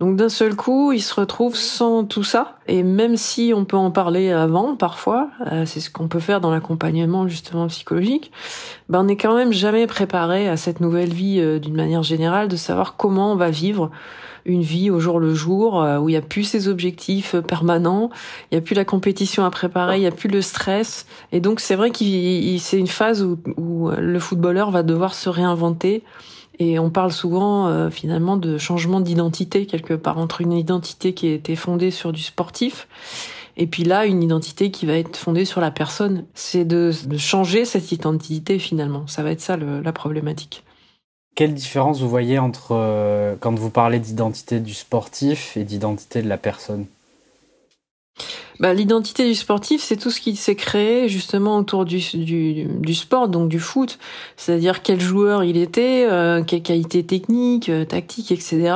donc 0.00 0.14
d'un 0.14 0.28
seul 0.28 0.54
coup, 0.54 0.92
il 0.92 1.00
se 1.00 1.12
retrouve 1.14 1.56
sans 1.56 2.04
tout 2.04 2.22
ça. 2.22 2.56
Et 2.68 2.84
même 2.84 3.16
si 3.16 3.52
on 3.54 3.64
peut 3.64 3.76
en 3.76 3.90
parler 3.90 4.30
avant, 4.30 4.76
parfois, 4.76 5.28
euh, 5.50 5.66
c'est 5.66 5.80
ce 5.80 5.90
qu'on 5.90 6.06
peut 6.06 6.20
faire 6.20 6.40
dans 6.40 6.52
l'accompagnement 6.52 7.26
justement 7.26 7.66
psychologique, 7.66 8.30
ben 8.88 9.00
on 9.00 9.04
n'est 9.04 9.16
quand 9.16 9.34
même 9.34 9.52
jamais 9.52 9.88
préparé 9.88 10.48
à 10.48 10.56
cette 10.56 10.80
nouvelle 10.80 11.12
vie 11.12 11.40
euh, 11.40 11.58
d'une 11.58 11.74
manière 11.74 12.04
générale, 12.04 12.46
de 12.46 12.54
savoir 12.54 12.96
comment 12.96 13.32
on 13.32 13.36
va 13.36 13.50
vivre 13.50 13.90
une 14.44 14.62
vie 14.62 14.88
au 14.88 15.00
jour 15.00 15.18
le 15.18 15.34
jour, 15.34 15.82
euh, 15.82 15.98
où 15.98 16.08
il 16.08 16.12
n'y 16.12 16.18
a 16.18 16.22
plus 16.22 16.44
ces 16.44 16.68
objectifs 16.68 17.34
permanents, 17.34 18.10
il 18.50 18.54
n'y 18.54 18.58
a 18.58 18.60
plus 18.60 18.76
la 18.76 18.84
compétition 18.84 19.44
à 19.44 19.50
préparer, 19.50 19.96
il 19.96 20.00
n'y 20.00 20.06
a 20.06 20.12
plus 20.12 20.28
le 20.28 20.42
stress. 20.42 21.06
Et 21.32 21.40
donc 21.40 21.58
c'est 21.58 21.74
vrai 21.74 21.90
que 21.90 21.98
c'est 22.58 22.78
une 22.78 22.86
phase 22.86 23.24
où, 23.24 23.36
où 23.56 23.90
le 23.90 24.18
footballeur 24.20 24.70
va 24.70 24.84
devoir 24.84 25.12
se 25.12 25.28
réinventer 25.28 26.04
et 26.58 26.78
on 26.78 26.90
parle 26.90 27.12
souvent 27.12 27.68
euh, 27.68 27.90
finalement 27.90 28.36
de 28.36 28.58
changement 28.58 29.00
d'identité 29.00 29.66
quelque 29.66 29.94
part 29.94 30.18
entre 30.18 30.40
une 30.40 30.52
identité 30.52 31.14
qui 31.14 31.28
a 31.28 31.34
été 31.34 31.56
fondée 31.56 31.90
sur 31.90 32.12
du 32.12 32.22
sportif 32.22 32.88
et 33.56 33.66
puis 33.66 33.84
là 33.84 34.06
une 34.06 34.22
identité 34.22 34.70
qui 34.70 34.86
va 34.86 34.94
être 34.94 35.16
fondée 35.16 35.44
sur 35.44 35.60
la 35.60 35.70
personne. 35.70 36.24
C'est 36.34 36.64
de, 36.64 36.92
changer 37.16 37.64
cette 37.64 37.92
identité 37.92 38.58
finalement. 38.58 39.06
Ça 39.06 39.22
va 39.22 39.32
être 39.32 39.40
ça 39.40 39.56
la 39.56 39.92
problématique. 39.92 40.64
Quelle 41.34 41.54
différence 41.54 42.00
vous 42.00 42.08
voyez 42.08 42.38
entre 42.38 42.72
euh, 42.72 43.36
quand 43.38 43.54
vous 43.54 43.70
parlez 43.70 44.00
d'identité 44.00 44.58
du 44.58 44.74
sportif 44.74 45.56
et 45.56 45.64
d'identité 45.64 46.22
de 46.22 46.28
la 46.28 46.36
personne? 46.36 46.86
Bah, 48.60 48.74
L'identité 48.74 49.26
du 49.26 49.34
sportif, 49.34 49.82
c'est 49.82 49.96
tout 49.96 50.10
ce 50.10 50.20
qui 50.20 50.36
s'est 50.36 50.56
créé 50.56 51.08
justement 51.08 51.58
autour 51.58 51.84
du, 51.84 51.98
du, 52.14 52.64
du, 52.64 52.94
sport, 52.94 53.28
donc 53.28 53.48
du 53.48 53.60
foot. 53.60 53.98
C'est-à-dire 54.36 54.82
quel 54.82 55.00
joueur 55.00 55.44
il 55.44 55.56
était, 55.56 56.06
euh, 56.10 56.42
quelle 56.42 56.62
qualité 56.62 57.04
technique, 57.04 57.68
euh, 57.68 57.84
tactique, 57.84 58.32
etc. 58.32 58.74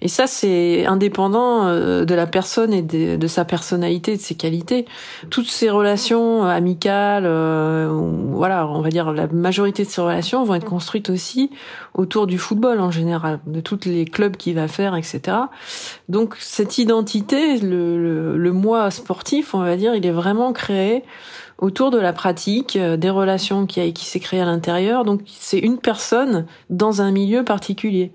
Et 0.00 0.08
ça, 0.08 0.26
c'est 0.26 0.86
indépendant 0.86 1.66
euh, 1.66 2.04
de 2.04 2.14
la 2.14 2.26
personne 2.26 2.72
et 2.72 2.82
de, 2.82 3.26
sa 3.26 3.44
personnalité, 3.44 4.16
de 4.16 4.22
ses 4.22 4.34
qualités. 4.34 4.86
Toutes 5.30 5.48
ces 5.50 5.70
relations 5.70 6.44
euh, 6.44 6.48
amicales, 6.48 7.24
voilà, 8.32 8.66
on 8.68 8.80
va 8.80 8.88
dire 8.88 9.12
la 9.12 9.26
majorité 9.26 9.84
de 9.84 9.88
ces 9.88 10.00
relations 10.00 10.44
vont 10.44 10.54
être 10.54 10.64
construites 10.64 11.10
aussi 11.10 11.50
autour 11.94 12.26
du 12.26 12.38
football 12.38 12.80
en 12.80 12.90
général, 12.90 13.40
de 13.46 13.60
tous 13.60 13.80
les 13.86 14.04
clubs 14.04 14.36
qu'il 14.36 14.54
va 14.54 14.68
faire, 14.68 14.94
etc. 14.94 15.36
Donc 16.08 16.36
cette 16.38 16.78
identité, 16.78 17.58
le, 17.58 17.98
le, 17.98 18.38
le 18.38 18.52
moi 18.52 18.90
sportif, 18.90 19.07
on 19.54 19.62
va 19.62 19.76
dire, 19.76 19.94
il 19.94 20.04
est 20.06 20.10
vraiment 20.10 20.52
créé 20.52 21.02
autour 21.58 21.90
de 21.90 21.98
la 21.98 22.12
pratique, 22.12 22.76
euh, 22.76 22.96
des 22.96 23.10
relations 23.10 23.66
qui, 23.66 23.92
qui 23.92 24.04
s'est 24.04 24.20
créées 24.20 24.40
à 24.40 24.44
l'intérieur. 24.44 25.04
Donc 25.04 25.22
c'est 25.26 25.58
une 25.58 25.78
personne 25.78 26.46
dans 26.70 27.02
un 27.02 27.10
milieu 27.10 27.44
particulier. 27.44 28.12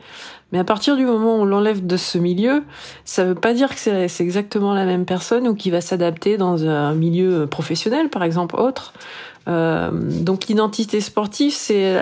Mais 0.52 0.60
à 0.60 0.64
partir 0.64 0.96
du 0.96 1.06
moment 1.06 1.38
où 1.38 1.42
on 1.42 1.46
l'enlève 1.46 1.86
de 1.86 1.98
ce 1.98 2.18
milieu, 2.18 2.64
ça 3.06 3.26
veut 3.26 3.36
pas 3.36 3.54
dire 3.54 3.70
que 3.74 4.08
c'est 4.08 4.24
exactement 4.24 4.74
la 4.74 4.86
même 4.86 5.06
personne 5.06 5.48
ou 5.48 5.56
qu'il 5.56 5.72
va 5.72 5.82
s'adapter 5.82 6.38
dans 6.38 6.66
un 6.66 6.94
milieu 6.94 7.48
professionnel, 7.48 8.10
par 8.10 8.24
exemple, 8.24 8.56
autre. 8.56 8.94
Euh, 9.48 9.90
donc 9.92 10.46
l'identité 10.46 11.02
sportive, 11.02 11.52
c'est 11.54 11.98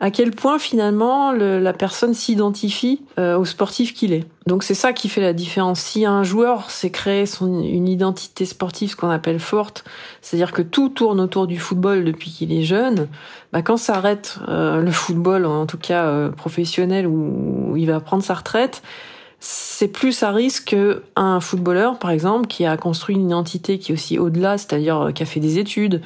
à, 0.00 0.10
quel 0.10 0.32
point 0.32 0.58
finalement 0.58 1.32
la 1.32 1.72
personne 1.72 2.12
s'identifie 2.12 3.02
euh, 3.18 3.38
au 3.38 3.44
sportif 3.44 3.94
qu'il 3.94 4.12
est. 4.12 4.26
Donc 4.46 4.64
c'est 4.64 4.74
ça 4.74 4.92
qui 4.92 5.08
fait 5.08 5.20
la 5.20 5.32
différence. 5.32 5.80
Si 5.80 6.06
un 6.06 6.22
joueur 6.22 6.70
s'est 6.70 6.90
créé 6.90 7.26
son, 7.26 7.62
une 7.62 7.86
identité 7.86 8.46
sportive, 8.46 8.90
ce 8.90 8.96
qu'on 8.96 9.10
appelle 9.10 9.38
forte, 9.38 9.84
c'est-à-dire 10.22 10.52
que 10.52 10.62
tout 10.62 10.88
tourne 10.88 11.20
autour 11.20 11.46
du 11.46 11.58
football 11.58 12.04
depuis 12.04 12.30
qu'il 12.30 12.52
est 12.52 12.62
jeune, 12.62 13.06
bah 13.52 13.60
quand 13.62 13.76
s'arrête 13.76 14.38
euh, 14.48 14.80
le 14.80 14.90
football, 14.90 15.44
en 15.44 15.66
tout 15.66 15.78
cas 15.78 16.30
professionnel, 16.30 17.06
où 17.06 17.76
il 17.76 17.86
va 17.86 18.00
prendre 18.00 18.22
sa 18.22 18.34
retraite, 18.34 18.82
c'est 19.42 19.88
plus 19.88 20.22
à 20.22 20.32
risque 20.32 20.74
qu'un 20.74 21.40
footballeur, 21.40 21.98
par 21.98 22.10
exemple, 22.10 22.46
qui 22.46 22.66
a 22.66 22.76
construit 22.76 23.16
une 23.16 23.24
identité 23.24 23.78
qui 23.78 23.90
est 23.90 23.94
aussi 23.94 24.18
au-delà, 24.18 24.58
c'est-à-dire 24.58 25.00
euh, 25.00 25.12
qui 25.12 25.22
a 25.22 25.26
fait 25.26 25.40
des 25.40 25.56
études, 25.56 26.02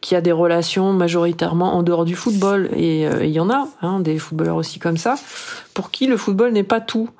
qui 0.00 0.16
a 0.16 0.22
des 0.22 0.32
relations 0.32 0.94
majoritairement 0.94 1.74
en 1.74 1.82
dehors 1.82 2.06
du 2.06 2.16
football, 2.16 2.70
et 2.74 3.06
euh, 3.06 3.26
il 3.26 3.30
y 3.30 3.40
en 3.40 3.50
a, 3.50 3.68
hein, 3.82 4.00
des 4.00 4.18
footballeurs 4.18 4.56
aussi 4.56 4.78
comme 4.78 4.96
ça, 4.96 5.16
pour 5.74 5.90
qui 5.90 6.06
le 6.06 6.16
football 6.16 6.52
n'est 6.52 6.62
pas 6.62 6.80
tout. 6.80 7.10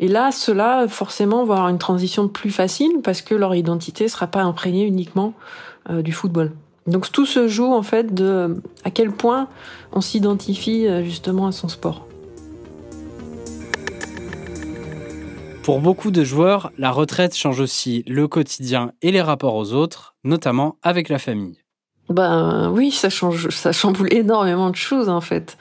Et 0.00 0.08
là, 0.08 0.32
cela, 0.32 0.88
forcément, 0.88 1.44
va 1.44 1.56
avoir 1.56 1.68
une 1.68 1.78
transition 1.78 2.26
plus 2.26 2.50
facile 2.50 3.00
parce 3.04 3.20
que 3.20 3.34
leur 3.34 3.54
identité 3.54 4.08
sera 4.08 4.28
pas 4.28 4.40
imprégnée 4.42 4.86
uniquement 4.86 5.34
euh, 5.90 6.00
du 6.00 6.12
football. 6.12 6.52
Donc 6.86 7.12
tout 7.12 7.26
se 7.26 7.48
joue 7.48 7.74
en 7.74 7.82
fait 7.82 8.14
de 8.14 8.62
à 8.82 8.90
quel 8.90 9.10
point 9.10 9.46
on 9.92 10.00
s'identifie 10.00 10.86
justement 11.04 11.46
à 11.46 11.52
son 11.52 11.68
sport. 11.68 12.07
Pour 15.62 15.80
beaucoup 15.80 16.10
de 16.10 16.24
joueurs, 16.24 16.72
la 16.78 16.90
retraite 16.90 17.36
change 17.36 17.60
aussi 17.60 18.04
le 18.06 18.26
quotidien 18.26 18.92
et 19.02 19.12
les 19.12 19.20
rapports 19.20 19.54
aux 19.54 19.72
autres, 19.72 20.14
notamment 20.24 20.76
avec 20.82 21.08
la 21.08 21.18
famille. 21.18 21.58
Ben 22.08 22.70
oui, 22.70 22.90
ça 22.90 23.10
change, 23.10 23.50
ça 23.50 23.72
chamboule 23.72 24.12
énormément 24.12 24.70
de 24.70 24.76
choses 24.76 25.08
en 25.08 25.20
fait. 25.20 25.58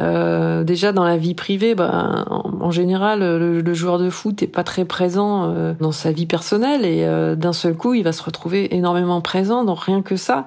Euh, 0.00 0.64
déjà 0.64 0.92
dans 0.92 1.04
la 1.04 1.16
vie 1.16 1.34
privée, 1.34 1.74
ben, 1.74 2.24
en, 2.28 2.70
général, 2.70 3.20
le, 3.20 3.74
joueur 3.74 3.98
de 3.98 4.10
foot 4.10 4.42
est 4.42 4.48
pas 4.48 4.64
très 4.64 4.84
présent 4.84 5.44
euh, 5.44 5.72
dans 5.78 5.92
sa 5.92 6.10
vie 6.10 6.26
personnelle 6.26 6.84
et 6.84 7.04
euh, 7.04 7.36
d'un 7.36 7.52
seul 7.52 7.76
coup, 7.76 7.94
il 7.94 8.02
va 8.02 8.12
se 8.12 8.22
retrouver 8.22 8.74
énormément 8.74 9.20
présent. 9.20 9.64
Donc 9.64 9.80
rien 9.80 10.02
que 10.02 10.16
ça, 10.16 10.46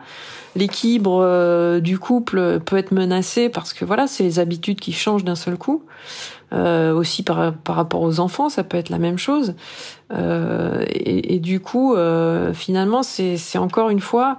l'équilibre 0.56 1.80
du 1.80 1.98
couple 1.98 2.60
peut 2.60 2.78
être 2.78 2.92
menacé 2.92 3.48
parce 3.48 3.74
que 3.74 3.86
voilà, 3.86 4.08
c'est 4.08 4.24
les 4.24 4.40
habitudes 4.40 4.80
qui 4.80 4.92
changent 4.92 5.24
d'un 5.24 5.36
seul 5.36 5.58
coup. 5.58 5.84
Euh, 6.54 6.94
aussi 6.94 7.24
par, 7.24 7.54
par 7.54 7.76
rapport 7.76 8.02
aux 8.02 8.22
enfants, 8.22 8.48
ça 8.48 8.64
peut 8.64 8.78
être 8.78 8.90
la 8.90 9.00
même 9.00 9.18
chose. 9.18 9.54
Euh, 10.14 10.86
et, 10.88 11.36
et, 11.36 11.40
du 11.40 11.60
coup, 11.60 11.94
euh, 11.94 12.54
finalement, 12.54 13.04
c'est 13.04 13.58
encore 13.58 13.90
une 13.90 14.00
fois 14.00 14.38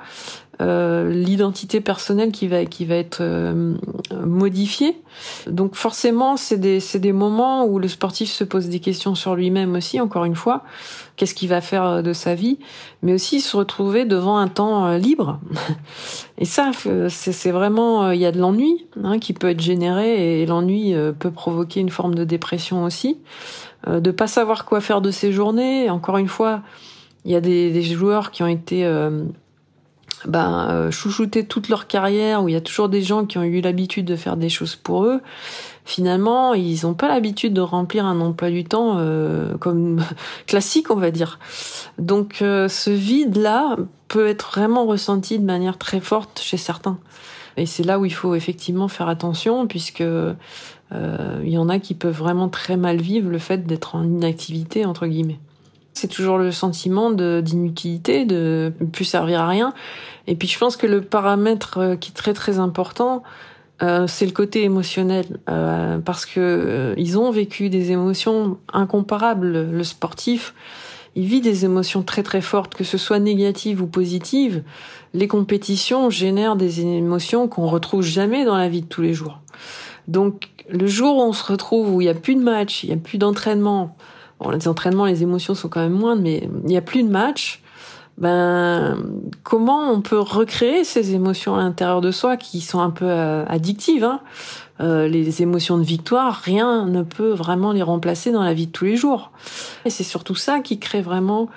euh, 0.61 1.09
l'identité 1.09 1.81
personnelle 1.81 2.33
qui 2.33 2.49
va 2.49 2.65
qui 2.65 2.85
va 2.85 2.97
être 2.97 3.19
euh, 3.21 3.77
modifiée. 4.25 5.01
Donc 5.47 5.77
forcément, 5.77 6.37
c'est 6.37 6.57
des 6.57 6.81
c'est 6.81 6.99
des 6.99 7.13
moments 7.13 7.65
où 7.65 7.79
le 7.79 7.87
sportif 7.87 8.29
se 8.29 8.43
pose 8.43 8.69
des 8.69 8.81
questions 8.81 9.15
sur 9.15 9.37
lui-même 9.37 9.77
aussi. 9.77 10.01
Encore 10.01 10.25
une 10.25 10.35
fois, 10.35 10.65
qu'est-ce 11.15 11.37
qu'il 11.37 11.49
va 11.49 11.61
faire 11.61 12.03
de 12.03 12.13
sa 12.13 12.35
vie, 12.35 12.59
mais 13.03 13.15
aussi 13.15 13.41
se 13.41 13.57
retrouver 13.57 14.05
devant 14.05 14.37
un 14.37 14.49
temps 14.49 14.87
euh, 14.87 14.99
libre. 14.99 15.39
Et 16.39 16.45
ça, 16.45 16.73
c'est 17.09 17.51
vraiment 17.53 18.11
il 18.11 18.21
y 18.21 18.27
a 18.27 18.33
de 18.33 18.41
l'ennui 18.41 18.87
hein, 19.05 19.21
qui 19.21 19.35
peut 19.35 19.51
être 19.51 19.61
généré 19.61 20.41
et 20.41 20.47
l'ennui 20.47 20.95
peut 21.19 21.33
provoquer 21.33 21.81
une 21.81 21.89
forme 21.89 22.15
de 22.15 22.23
dépression 22.23 22.85
aussi. 22.85 23.19
de 23.89 24.11
pas 24.13 24.29
savoir 24.29 24.65
quoi 24.65 24.81
faire 24.81 25.01
de 25.01 25.11
ses 25.11 25.33
journées. 25.33 25.91
Encore 25.91 26.17
une 26.17 26.29
fois, 26.29 26.63
il 27.25 27.33
y 27.33 27.35
a 27.35 27.41
des, 27.41 27.73
des 27.73 27.83
joueurs 27.83 28.31
qui 28.31 28.45
ont 28.45 28.47
été 28.47 28.85
ben, 30.27 30.69
euh, 30.71 30.91
chouchouter 30.91 31.45
toute 31.45 31.69
leur 31.69 31.87
carrière, 31.87 32.43
où 32.43 32.49
il 32.49 32.53
y 32.53 32.57
a 32.57 32.61
toujours 32.61 32.89
des 32.89 33.03
gens 33.03 33.25
qui 33.25 33.39
ont 33.39 33.43
eu 33.43 33.61
l'habitude 33.61 34.05
de 34.05 34.17
faire 34.17 34.37
des 34.37 34.49
choses 34.49 34.77
pour 34.77 35.05
eux, 35.05 35.21
finalement, 35.85 36.55
ils 36.55 36.81
n'ont 36.85 36.95
pas 36.95 37.09
l'habitude 37.09 37.55
de 37.55 37.61
remplir 37.61 38.05
un 38.05 38.21
emploi 38.21 38.51
du 38.51 38.65
temps 38.65 38.97
euh, 38.99 39.57
comme 39.59 40.03
classique, 40.47 40.91
on 40.91 40.97
va 40.97 41.11
dire. 41.11 41.39
Donc 41.99 42.43
euh, 42.43 42.69
ce 42.69 42.91
vide-là 42.91 43.77
peut 44.09 44.27
être 44.27 44.51
vraiment 44.51 44.87
ressenti 44.87 45.39
de 45.39 45.45
manière 45.45 45.79
très 45.79 46.01
forte 46.01 46.41
chez 46.43 46.57
certains. 46.57 46.99
Et 47.57 47.67
c'est 47.67 47.83
là 47.83 47.99
où 47.99 48.05
il 48.05 48.15
faut 48.15 48.35
effectivement 48.35 48.89
faire 48.89 49.09
attention, 49.09 49.67
puisque 49.67 50.05
il 50.91 51.49
y 51.51 51.59
en 51.59 51.69
a 51.69 51.79
qui 51.81 51.95
peuvent 51.95 52.17
vraiment 52.17 52.49
très 52.49 52.77
mal 52.77 53.01
vivre 53.01 53.29
le 53.29 53.39
fait 53.39 53.67
d'être 53.67 53.97
en 53.97 54.05
inactivité, 54.05 54.87
entre 54.87 55.07
guillemets. 55.07 55.41
C'est 55.99 56.07
toujours 56.07 56.39
le 56.39 56.53
sentiment 56.53 57.11
d'inutilité, 57.11 58.25
de 58.25 58.73
ne 58.81 58.87
plus 58.87 59.05
servir 59.05 59.41
à 59.41 59.49
rien. 59.49 59.75
Et 60.29 60.37
puis 60.37 60.47
je 60.47 60.57
pense 60.57 60.77
que 60.77 60.87
le 60.87 61.01
paramètre 61.01 61.79
euh, 61.79 61.97
qui 61.97 62.11
est 62.11 62.15
très 62.15 62.35
très 62.35 62.61
important, 62.61 63.25
euh, 63.83 64.07
c'est 64.07 64.25
le 64.25 64.31
côté 64.31 64.63
émotionnel, 64.63 65.41
euh, 65.49 65.99
parce 65.99 66.25
que 66.25 66.95
ils 66.97 67.19
ont 67.19 67.33
vécu 67.33 67.69
des 67.69 67.91
émotions 67.91 68.59
incomparables. 68.73 69.71
Le 69.71 69.83
sportif, 69.83 70.55
il 71.17 71.25
vit 71.25 71.41
des 71.41 71.65
émotions 71.65 72.05
très 72.05 72.23
très 72.23 72.43
fortes, 72.43 72.77
que 72.77 72.85
ce 72.85 72.97
soit 72.97 73.19
négatives 73.19 73.83
ou 73.83 73.89
positives. 73.89 74.63
Les 75.15 75.27
compétitions 75.27 76.11
génèrent 76.11 76.55
des 76.55 76.81
émotions 76.81 77.49
qu'on 77.49 77.67
retrouve 77.67 78.03
jamais 78.03 78.45
dans 78.45 78.57
la 78.57 78.69
vie 78.69 78.83
de 78.83 78.87
tous 78.87 79.03
les 79.03 79.15
jours. 79.15 79.41
Donc 80.07 80.51
le 80.71 80.87
jour 80.87 81.17
où 81.17 81.23
on 81.23 81.33
se 81.33 81.45
retrouve 81.45 81.93
où 81.93 82.01
il 82.01 82.05
y 82.05 82.09
a 82.11 82.15
plus 82.15 82.37
de 82.37 82.43
match, 82.43 82.85
il 82.85 82.91
y 82.91 82.93
a 82.93 82.97
plus 82.97 83.19
d'entraînement, 83.19 83.97
Bon, 84.41 84.51
les 84.51 84.69
entraînements, 84.69 85.07
les 85.07 85.23
émotions 85.23 85.55
sont 85.55 85.69
quand 85.69 85.81
même 85.81 85.93
moindres, 85.93 86.23
mais 86.23 86.49
il 86.63 86.69
n'y 86.69 86.77
a 86.77 86.83
plus 86.83 87.03
de 87.03 87.09
match. 87.09 87.63
Ben, 88.19 88.99
comment 89.45 89.93
on 89.93 90.01
peut 90.01 90.19
recréer 90.19 90.83
ces 90.83 91.15
émotions 91.15 91.55
à 91.55 91.59
l'intérieur 91.59 92.01
de 92.01 92.11
soi 92.11 92.37
qui 92.37 92.61
sont 92.61 92.81
un 92.81 92.91
peu 92.91 93.09
euh, 93.09 93.45
addictives 93.47 94.03
hein? 94.03 94.21
Euh, 94.81 95.07
Les 95.07 95.41
émotions 95.41 95.79
de 95.79 95.85
victoire, 95.85 96.35
rien 96.35 96.85
ne 96.87 97.03
peut 97.03 97.31
vraiment 97.31 97.71
les 97.71 97.83
remplacer 97.83 98.33
dans 98.33 98.43
la 98.43 98.55
vie 98.55 98.67
de 98.67 98.73
tous 98.73 98.87
les 98.87 98.97
jours. 98.97 99.31
Et 99.85 99.91
c'est 99.91 100.05
surtout 100.05 100.35
ça 100.35 100.59
qui 100.59 100.81
crée 100.81 101.01
vraiment 101.01 101.49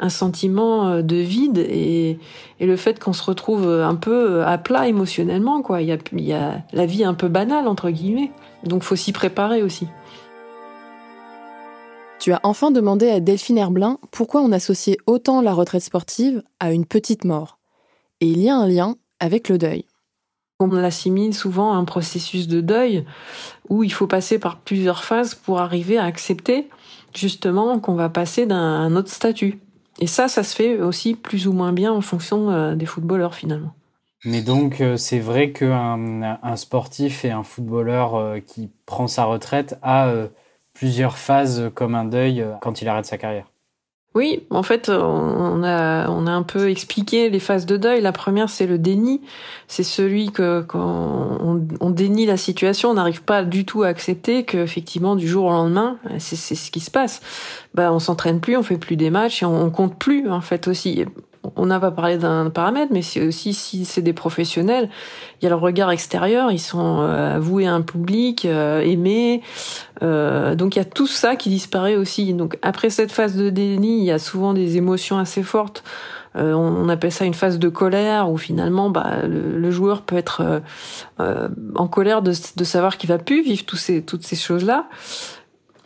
un 0.00 0.10
sentiment 0.10 0.88
euh, 0.88 1.02
de 1.02 1.16
vide 1.16 1.58
et, 1.58 2.18
le 2.60 2.76
fait 2.76 3.02
qu'on 3.02 3.12
se 3.12 3.24
retrouve 3.24 3.68
un 3.68 3.96
peu 3.96 4.44
à 4.44 4.56
plat 4.56 4.86
émotionnellement. 4.86 5.62
Quoi. 5.62 5.82
Il, 5.82 5.88
y 5.88 5.92
a, 5.92 5.98
il 6.12 6.24
y 6.24 6.32
a 6.32 6.62
la 6.72 6.86
vie 6.86 7.04
un 7.04 7.14
peu 7.14 7.26
banale, 7.26 7.66
entre 7.66 7.90
guillemets. 7.90 8.30
Donc 8.64 8.84
faut 8.84 8.94
s'y 8.96 9.12
préparer 9.12 9.62
aussi. 9.62 9.88
Tu 12.22 12.32
as 12.32 12.38
enfin 12.44 12.70
demandé 12.70 13.10
à 13.10 13.18
Delphine 13.18 13.58
Herblin 13.58 13.98
pourquoi 14.12 14.42
on 14.42 14.52
associait 14.52 14.96
autant 15.08 15.40
la 15.40 15.52
retraite 15.52 15.82
sportive 15.82 16.44
à 16.60 16.70
une 16.70 16.86
petite 16.86 17.24
mort. 17.24 17.58
Et 18.20 18.28
il 18.28 18.40
y 18.40 18.48
a 18.48 18.54
un 18.54 18.68
lien 18.68 18.94
avec 19.18 19.48
le 19.48 19.58
deuil. 19.58 19.86
On 20.60 20.68
l'assimile 20.68 21.34
souvent 21.34 21.72
à 21.72 21.76
un 21.78 21.84
processus 21.84 22.46
de 22.46 22.60
deuil 22.60 23.04
où 23.68 23.82
il 23.82 23.92
faut 23.92 24.06
passer 24.06 24.38
par 24.38 24.60
plusieurs 24.60 25.02
phases 25.02 25.34
pour 25.34 25.58
arriver 25.58 25.98
à 25.98 26.04
accepter 26.04 26.68
justement 27.12 27.80
qu'on 27.80 27.96
va 27.96 28.08
passer 28.08 28.46
d'un 28.46 28.94
autre 28.94 29.10
statut. 29.10 29.58
Et 29.98 30.06
ça, 30.06 30.28
ça 30.28 30.44
se 30.44 30.54
fait 30.54 30.80
aussi 30.80 31.16
plus 31.16 31.48
ou 31.48 31.52
moins 31.52 31.72
bien 31.72 31.92
en 31.92 32.02
fonction 32.02 32.50
euh, 32.50 32.76
des 32.76 32.86
footballeurs 32.86 33.34
finalement. 33.34 33.74
Mais 34.24 34.42
donc, 34.42 34.80
euh, 34.80 34.96
c'est 34.96 35.18
vrai 35.18 35.50
qu'un 35.50 36.38
un 36.40 36.56
sportif 36.56 37.24
et 37.24 37.32
un 37.32 37.42
footballeur 37.42 38.14
euh, 38.14 38.38
qui 38.38 38.70
prend 38.86 39.08
sa 39.08 39.24
retraite 39.24 39.76
a 39.82 40.28
plusieurs 40.82 41.16
phases 41.16 41.70
comme 41.76 41.94
un 41.94 42.04
deuil 42.04 42.40
euh, 42.40 42.54
quand 42.60 42.82
il 42.82 42.88
arrête 42.88 43.04
sa 43.04 43.16
carrière. 43.16 43.46
Oui, 44.16 44.42
en 44.50 44.64
fait, 44.64 44.88
on 44.88 45.62
a, 45.62 46.10
on 46.10 46.26
a 46.26 46.30
un 46.32 46.42
peu 46.42 46.70
expliqué 46.70 47.30
les 47.30 47.38
phases 47.38 47.66
de 47.66 47.76
deuil. 47.76 48.00
La 48.00 48.10
première, 48.10 48.50
c'est 48.50 48.66
le 48.66 48.78
déni. 48.78 49.20
C'est 49.68 49.84
celui 49.84 50.32
que 50.32 50.62
quand 50.62 51.38
on, 51.40 51.64
on 51.80 51.90
dénie 51.90 52.26
la 52.26 52.36
situation, 52.36 52.90
on 52.90 52.94
n'arrive 52.94 53.22
pas 53.22 53.44
du 53.44 53.64
tout 53.64 53.84
à 53.84 53.86
accepter 53.86 54.42
que 54.42 54.58
effectivement, 54.58 55.14
du 55.14 55.28
jour 55.28 55.44
au 55.44 55.50
lendemain, 55.50 55.98
c'est 56.18 56.36
ce 56.36 56.70
qui 56.72 56.80
se 56.80 56.90
passe. 56.90 57.22
Bah, 57.74 57.92
on 57.92 58.00
s'entraîne 58.00 58.40
plus, 58.40 58.56
on 58.56 58.64
fait 58.64 58.76
plus 58.76 58.96
des 58.96 59.10
matchs 59.10 59.44
et 59.44 59.46
on, 59.46 59.62
on 59.62 59.70
compte 59.70 59.96
plus 59.96 60.28
en 60.28 60.40
fait 60.40 60.66
aussi 60.66 61.06
on 61.62 61.66
n'a 61.66 61.78
pas 61.78 61.92
parlé 61.92 62.18
d'un 62.18 62.50
paramètre, 62.50 62.92
mais 62.92 63.02
c'est 63.02 63.24
aussi 63.24 63.54
si 63.54 63.84
c'est 63.84 64.02
des 64.02 64.12
professionnels, 64.12 64.90
il 65.40 65.44
y 65.44 65.46
a 65.46 65.50
le 65.50 65.54
regard 65.54 65.92
extérieur, 65.92 66.50
ils 66.50 66.58
sont 66.58 67.02
euh, 67.02 67.38
voués 67.38 67.68
à 67.68 67.72
un 67.72 67.82
public, 67.82 68.44
euh, 68.46 68.80
aimé, 68.80 69.42
euh, 70.02 70.56
donc 70.56 70.74
il 70.74 70.80
y 70.80 70.82
a 70.82 70.84
tout 70.84 71.06
ça 71.06 71.36
qui 71.36 71.50
disparaît 71.50 71.94
aussi. 71.94 72.34
Donc 72.34 72.58
après 72.62 72.90
cette 72.90 73.12
phase 73.12 73.36
de 73.36 73.48
déni, 73.48 73.98
il 73.98 74.04
y 74.04 74.10
a 74.10 74.18
souvent 74.18 74.54
des 74.54 74.76
émotions 74.76 75.18
assez 75.18 75.44
fortes. 75.44 75.84
Euh, 76.34 76.52
on, 76.52 76.88
appelle 76.88 77.12
ça 77.12 77.26
une 77.26 77.34
phase 77.34 77.60
de 77.60 77.68
colère 77.68 78.28
où 78.28 78.38
finalement 78.38 78.90
bah, 78.90 79.18
le, 79.24 79.70
joueur 79.70 80.02
peut 80.02 80.16
être 80.16 80.62
en 81.18 81.86
colère 81.86 82.22
de, 82.22 82.32
savoir 82.32 82.98
qu'il 82.98 83.08
va 83.08 83.18
plus 83.18 83.42
vivre 83.42 83.64
tous 83.64 83.76
ces, 83.76 84.02
toutes 84.02 84.24
ces 84.24 84.36
choses 84.36 84.64
là. 84.64 84.88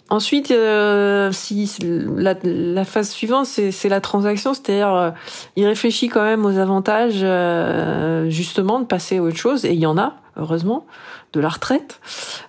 Ensuite, 0.08 0.52
euh, 0.52 1.32
si 1.32 1.68
la, 2.16 2.34
la, 2.44 2.84
phase 2.84 3.10
suivante, 3.10 3.46
c'est 3.46 3.88
la 3.88 4.00
transaction, 4.00 4.54
c'est-à-dire 4.54 4.94
euh, 4.94 5.10
il 5.56 5.66
réfléchit 5.66 6.08
quand 6.08 6.22
même 6.22 6.46
aux 6.46 6.58
avantages 6.58 7.20
euh, 7.22 8.30
justement 8.30 8.78
de 8.78 8.84
passer 8.84 9.18
à 9.18 9.22
autre 9.22 9.36
chose, 9.36 9.64
et 9.64 9.72
il 9.72 9.80
y 9.80 9.86
en 9.86 9.98
a, 9.98 10.14
heureusement, 10.36 10.86
de 11.32 11.40
la 11.40 11.48
retraite. 11.48 12.00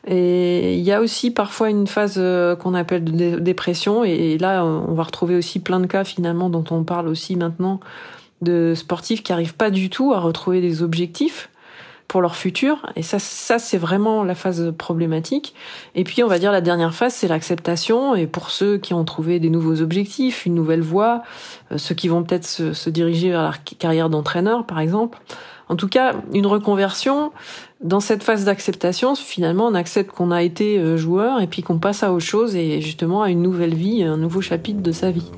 Et 0.06 0.76
il 0.76 0.84
y 0.84 0.92
a 0.92 1.02
aussi 1.02 1.32
parfois 1.32 1.72
une 1.72 1.88
phase 1.88 2.22
qu'on 2.60 2.76
appelle 2.76 3.04
de 3.06 3.40
dépression, 3.40 4.04
et 4.04 4.38
là, 4.38 4.64
on 4.64 4.94
va 4.94 5.04
retrouver 5.04 5.36
aussi 5.36 5.60
plein 5.60 5.80
de 5.80 5.88
cas 5.88 6.04
finalement 6.04 6.52
dont 6.52 6.66
on 6.70 6.84
parle 6.84 7.08
aussi 7.08 7.36
maintenant 7.36 7.80
de 8.44 8.74
sportifs 8.76 9.24
qui 9.24 9.34
arrivent 9.34 9.56
pas 9.56 9.72
du 9.72 9.90
tout 9.90 10.14
à 10.14 10.20
retrouver 10.20 10.62
des 10.62 10.84
objectifs 10.84 11.50
pour 12.08 12.22
leur 12.22 12.36
futur. 12.36 12.86
Et 12.96 13.04
ça, 13.04 13.20
ça 13.20 13.60
c'est 13.60 13.78
vraiment 13.78 14.24
la 14.24 14.36
phase 14.36 14.74
problématique. 14.78 15.54
Et 15.96 16.04
puis, 16.04 16.24
on 16.24 16.28
va 16.28 16.40
dire 16.40 16.52
la 16.52 16.62
dernière 16.62 16.94
phase, 16.94 17.14
c'est 17.14 17.28
l'acceptation. 17.28 18.16
Et 18.16 18.28
pour 18.28 18.50
ceux 18.50 18.78
qui 18.78 18.94
ont 18.94 19.04
trouvé 19.04 19.40
des 19.40 19.50
nouveaux 19.50 19.82
objectifs, 19.82 20.46
une 20.46 20.56
nouvelle 20.56 20.82
voie, 20.82 21.24
euh, 21.72 21.78
ceux 21.78 21.96
qui 21.96 22.08
vont 22.08 22.24
peut-être 22.24 22.46
se, 22.46 22.74
se, 22.74 22.90
diriger 22.90 23.30
vers 23.30 23.44
la 23.44 23.54
carrière 23.78 24.10
d'entraîneur, 24.10 24.66
par 24.66 24.80
exemple. 24.80 25.20
En 25.70 25.76
tout 25.76 25.90
cas, 25.90 26.14
une 26.34 26.48
reconversion, 26.48 27.32
dans 27.82 28.00
cette 28.00 28.24
phase 28.24 28.46
d'acceptation, 28.46 29.16
finalement, 29.16 29.68
on 29.68 29.74
accepte 29.74 30.12
qu'on 30.12 30.32
a 30.32 30.42
été 30.42 30.78
euh, 30.78 30.98
joueur 30.98 31.42
et 31.42 31.48
puis 31.48 31.62
qu'on 31.62 31.78
passe 31.78 32.04
à 32.04 32.14
autre 32.14 32.26
chose 32.26 32.56
et 32.56 32.82
justement 32.82 33.22
à 33.22 33.30
une 33.30 33.42
nouvelle 33.42 33.76
vie, 33.76 34.04
un 34.04 34.18
nouveau 34.18 34.42
chapitre 34.42 34.82
de 34.82 34.92
sa 34.92 35.12
vie. 35.12 35.30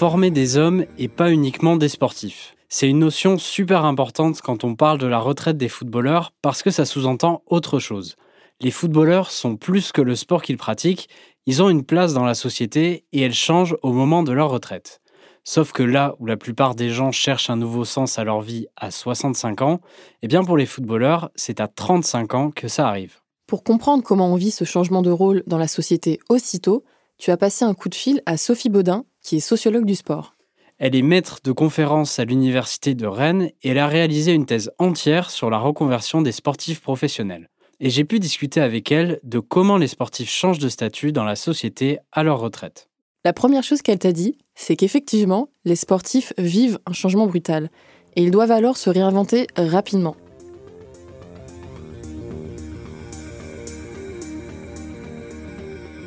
Former 0.00 0.30
des 0.30 0.56
hommes 0.56 0.86
et 0.96 1.08
pas 1.08 1.30
uniquement 1.30 1.76
des 1.76 1.90
sportifs. 1.90 2.56
C'est 2.70 2.88
une 2.88 3.00
notion 3.00 3.36
super 3.36 3.84
importante 3.84 4.40
quand 4.40 4.64
on 4.64 4.74
parle 4.74 4.96
de 4.96 5.06
la 5.06 5.18
retraite 5.18 5.58
des 5.58 5.68
footballeurs 5.68 6.32
parce 6.40 6.62
que 6.62 6.70
ça 6.70 6.86
sous-entend 6.86 7.42
autre 7.44 7.78
chose. 7.78 8.16
Les 8.62 8.70
footballeurs 8.70 9.30
sont 9.30 9.56
plus 9.56 9.92
que 9.92 10.00
le 10.00 10.14
sport 10.14 10.40
qu'ils 10.40 10.56
pratiquent, 10.56 11.10
ils 11.44 11.62
ont 11.62 11.68
une 11.68 11.84
place 11.84 12.14
dans 12.14 12.24
la 12.24 12.32
société 12.32 13.04
et 13.12 13.20
elle 13.20 13.34
change 13.34 13.76
au 13.82 13.92
moment 13.92 14.22
de 14.22 14.32
leur 14.32 14.48
retraite. 14.48 15.02
Sauf 15.44 15.72
que 15.72 15.82
là 15.82 16.14
où 16.18 16.24
la 16.24 16.38
plupart 16.38 16.74
des 16.74 16.88
gens 16.88 17.12
cherchent 17.12 17.50
un 17.50 17.56
nouveau 17.56 17.84
sens 17.84 18.18
à 18.18 18.24
leur 18.24 18.40
vie 18.40 18.68
à 18.76 18.90
65 18.90 19.60
ans, 19.60 19.80
eh 20.22 20.28
bien 20.28 20.42
pour 20.44 20.56
les 20.56 20.64
footballeurs, 20.64 21.30
c'est 21.34 21.60
à 21.60 21.68
35 21.68 22.32
ans 22.32 22.50
que 22.50 22.68
ça 22.68 22.88
arrive. 22.88 23.18
Pour 23.46 23.64
comprendre 23.64 24.02
comment 24.02 24.32
on 24.32 24.36
vit 24.36 24.50
ce 24.50 24.64
changement 24.64 25.02
de 25.02 25.10
rôle 25.10 25.42
dans 25.46 25.58
la 25.58 25.68
société 25.68 26.20
aussitôt, 26.30 26.84
tu 27.20 27.30
as 27.30 27.36
passé 27.36 27.66
un 27.66 27.74
coup 27.74 27.90
de 27.90 27.94
fil 27.94 28.22
à 28.24 28.38
Sophie 28.38 28.70
Baudin, 28.70 29.04
qui 29.22 29.36
est 29.36 29.40
sociologue 29.40 29.84
du 29.84 29.94
sport. 29.94 30.34
Elle 30.78 30.96
est 30.96 31.02
maître 31.02 31.40
de 31.44 31.52
conférences 31.52 32.18
à 32.18 32.24
l'université 32.24 32.94
de 32.94 33.06
Rennes 33.06 33.50
et 33.62 33.68
elle 33.68 33.78
a 33.78 33.86
réalisé 33.86 34.32
une 34.32 34.46
thèse 34.46 34.70
entière 34.78 35.30
sur 35.30 35.50
la 35.50 35.58
reconversion 35.58 36.22
des 36.22 36.32
sportifs 36.32 36.80
professionnels. 36.80 37.50
Et 37.78 37.90
j'ai 37.90 38.04
pu 38.04 38.18
discuter 38.18 38.62
avec 38.62 38.90
elle 38.90 39.20
de 39.22 39.38
comment 39.38 39.76
les 39.76 39.86
sportifs 39.86 40.30
changent 40.30 40.58
de 40.58 40.70
statut 40.70 41.12
dans 41.12 41.24
la 41.24 41.36
société 41.36 41.98
à 42.10 42.22
leur 42.22 42.40
retraite. 42.40 42.88
La 43.22 43.34
première 43.34 43.62
chose 43.62 43.82
qu'elle 43.82 43.98
t'a 43.98 44.12
dit, 44.12 44.38
c'est 44.54 44.76
qu'effectivement, 44.76 45.50
les 45.66 45.76
sportifs 45.76 46.32
vivent 46.38 46.78
un 46.86 46.94
changement 46.94 47.26
brutal 47.26 47.68
et 48.16 48.22
ils 48.22 48.30
doivent 48.30 48.50
alors 48.50 48.78
se 48.78 48.88
réinventer 48.88 49.46
rapidement. 49.56 50.16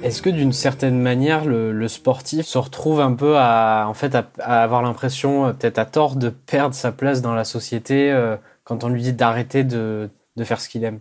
Est-ce 0.03 0.21
que 0.21 0.29
d'une 0.29 0.51
certaine 0.51 0.99
manière, 0.99 1.45
le, 1.45 1.87
sportif 1.87 2.45
se 2.45 2.57
retrouve 2.57 2.99
un 2.99 3.13
peu 3.13 3.37
à, 3.37 3.85
en 3.87 3.93
fait, 3.93 4.15
à, 4.15 4.27
avoir 4.63 4.81
l'impression, 4.81 5.45
euh, 5.45 5.53
peut-être 5.53 5.79
à 5.79 5.85
tort, 5.85 6.17
de 6.17 6.27
perdre 6.29 6.75
sa 6.75 6.91
place 6.91 7.21
dans 7.21 7.33
la 7.33 7.45
société 7.45 8.11
euh, 8.11 8.35
quand 8.65 8.83
on 8.83 8.89
lui 8.89 9.01
dit 9.01 9.13
d'arrêter 9.13 9.63
de 9.63 10.09
faire 10.43 10.59
ce 10.59 10.67
qu'il 10.67 10.83
aime? 10.83 10.99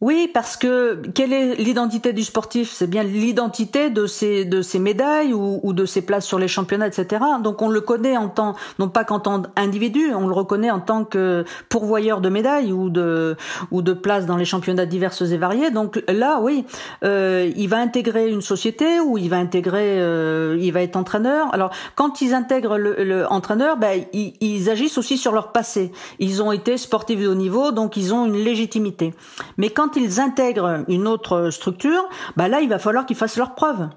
Oui, 0.00 0.28
parce 0.34 0.56
que 0.56 1.00
quelle 1.14 1.32
est 1.32 1.54
l'identité 1.54 2.12
du 2.12 2.24
sportif? 2.24 2.70
C'est 2.72 2.88
bien 2.88 3.04
l'identité 3.04 3.90
de 3.90 4.06
ses 4.06 4.44
de 4.44 4.60
ses 4.60 4.80
médailles 4.80 5.32
ou, 5.32 5.60
ou, 5.62 5.72
de 5.72 5.86
ses 5.86 6.02
places 6.02 6.26
sur 6.26 6.38
les 6.38 6.48
championnats, 6.48 6.88
etc. 6.88 7.24
Donc 7.42 7.62
on 7.62 7.68
le 7.68 7.80
connaît 7.80 8.16
en 8.16 8.28
tant 8.28 8.54
non 8.80 8.88
pas 8.88 9.04
qu'en 9.04 9.20
tant 9.20 9.42
qu'individu, 9.42 10.12
on 10.12 10.26
le 10.26 10.34
reconnaît 10.34 10.72
en 10.72 10.80
tant 10.80 11.04
que 11.04 11.44
pourvoyeur 11.68 12.20
de 12.20 12.28
médailles 12.28 12.72
ou 12.72 12.90
de 12.90 13.36
ou 13.70 13.82
de 13.82 13.92
places 13.92 14.26
dans 14.26 14.36
les 14.36 14.44
championnats 14.44 14.84
diverses 14.84 15.22
et 15.22 15.38
variés. 15.38 15.70
Donc 15.70 16.02
là, 16.08 16.40
oui, 16.42 16.66
euh, 17.04 17.50
il 17.56 17.68
va 17.68 17.78
intégrer 17.78 18.28
une 18.28 18.42
société 18.42 18.98
ou 18.98 19.16
il 19.16 19.30
va 19.30 19.36
intégrer, 19.36 20.02
euh, 20.02 20.58
il 20.60 20.72
va 20.72 20.82
être 20.82 20.96
entraîneur. 20.96 21.54
Alors 21.54 21.70
quand 21.94 22.20
ils 22.20 22.34
intègrent 22.34 22.78
le, 22.78 22.96
le 23.04 23.26
entraîneur, 23.30 23.76
ben, 23.76 24.04
ils, 24.12 24.34
ils 24.40 24.68
agissent 24.68 24.98
aussi 24.98 25.16
sur 25.16 25.32
leur 25.32 25.52
passé. 25.52 25.92
Ils 26.18 26.42
ont 26.42 26.50
été 26.50 26.76
sportifs 26.76 27.20
de 27.20 27.28
haut 27.28 27.34
niveau, 27.34 27.70
donc 27.70 27.96
ils 27.96 28.12
ont 28.12 28.26
une 28.26 28.36
légitimité. 28.36 29.14
Mais 29.56 29.70
quand 29.70 29.83
quand 29.84 29.96
ils 29.96 30.20
intègrent 30.20 30.84
une 30.88 31.06
autre 31.06 31.50
structure, 31.50 32.08
bah 32.36 32.48
là, 32.48 32.60
il 32.60 32.68
va 32.68 32.78
falloir 32.78 33.04
qu'ils 33.04 33.16
fassent 33.16 33.36
leurs 33.36 33.54
preuves. 33.54 33.88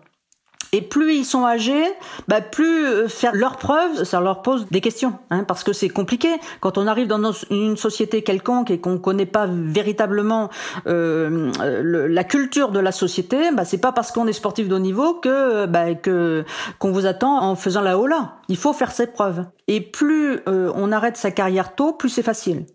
Et 0.73 0.82
plus 0.82 1.15
ils 1.15 1.23
sont 1.23 1.45
âgés, 1.45 1.86
bah 2.28 2.41
plus 2.41 2.86
euh, 2.86 3.08
faire 3.08 3.34
leurs 3.34 3.56
preuves, 3.56 4.04
ça 4.04 4.19
leur 4.19 4.41
pose 4.41 4.67
des 4.69 4.82
questions, 4.82 5.13
hein, 5.30 5.45
parce 5.45 5.63
que 5.63 5.71
c'est 5.71 5.88
compliqué. 5.88 6.28
Quand 6.60 6.78
on 6.78 6.88
arrive 6.88 7.08
dans 7.08 7.32
une 7.50 7.78
société 7.78 8.21
quelconque 8.21 8.69
et 8.69 8.82
qu'on 8.82 8.97
connaît 8.97 9.26
pas 9.26 9.47
véritablement 9.50 10.50
euh, 10.86 11.54
la 11.62 12.23
culture 12.26 12.71
de 12.71 12.80
la 12.82 12.91
société, 12.91 13.50
bah 13.54 13.63
c'est 13.63 13.78
pas 13.78 13.93
parce 13.93 14.12
qu'on 14.12 14.28
est 14.28 14.34
sportif 14.34 14.67
de 14.67 14.76
haut 14.76 14.80
niveau 14.80 15.13
que 15.13 15.67
bah, 15.67 15.95
que 15.95 16.43
qu'on 16.80 16.91
vous 16.91 17.06
attend 17.06 17.41
en 17.41 17.56
faisant 17.56 17.80
la 17.80 17.95
là. 17.95 18.34
Il 18.50 18.58
faut 18.58 18.73
faire 18.73 18.91
ses 18.91 19.08
preuves. 19.08 19.45
Et 19.69 19.80
plus 19.80 20.41
euh, 20.50 20.69
on 20.76 20.91
arrête 20.91 21.15
sa 21.15 21.32
carrière 21.32 21.76
tôt, 21.76 21.93
plus 21.93 22.10
c'est 22.10 22.23
facile. 22.23 22.65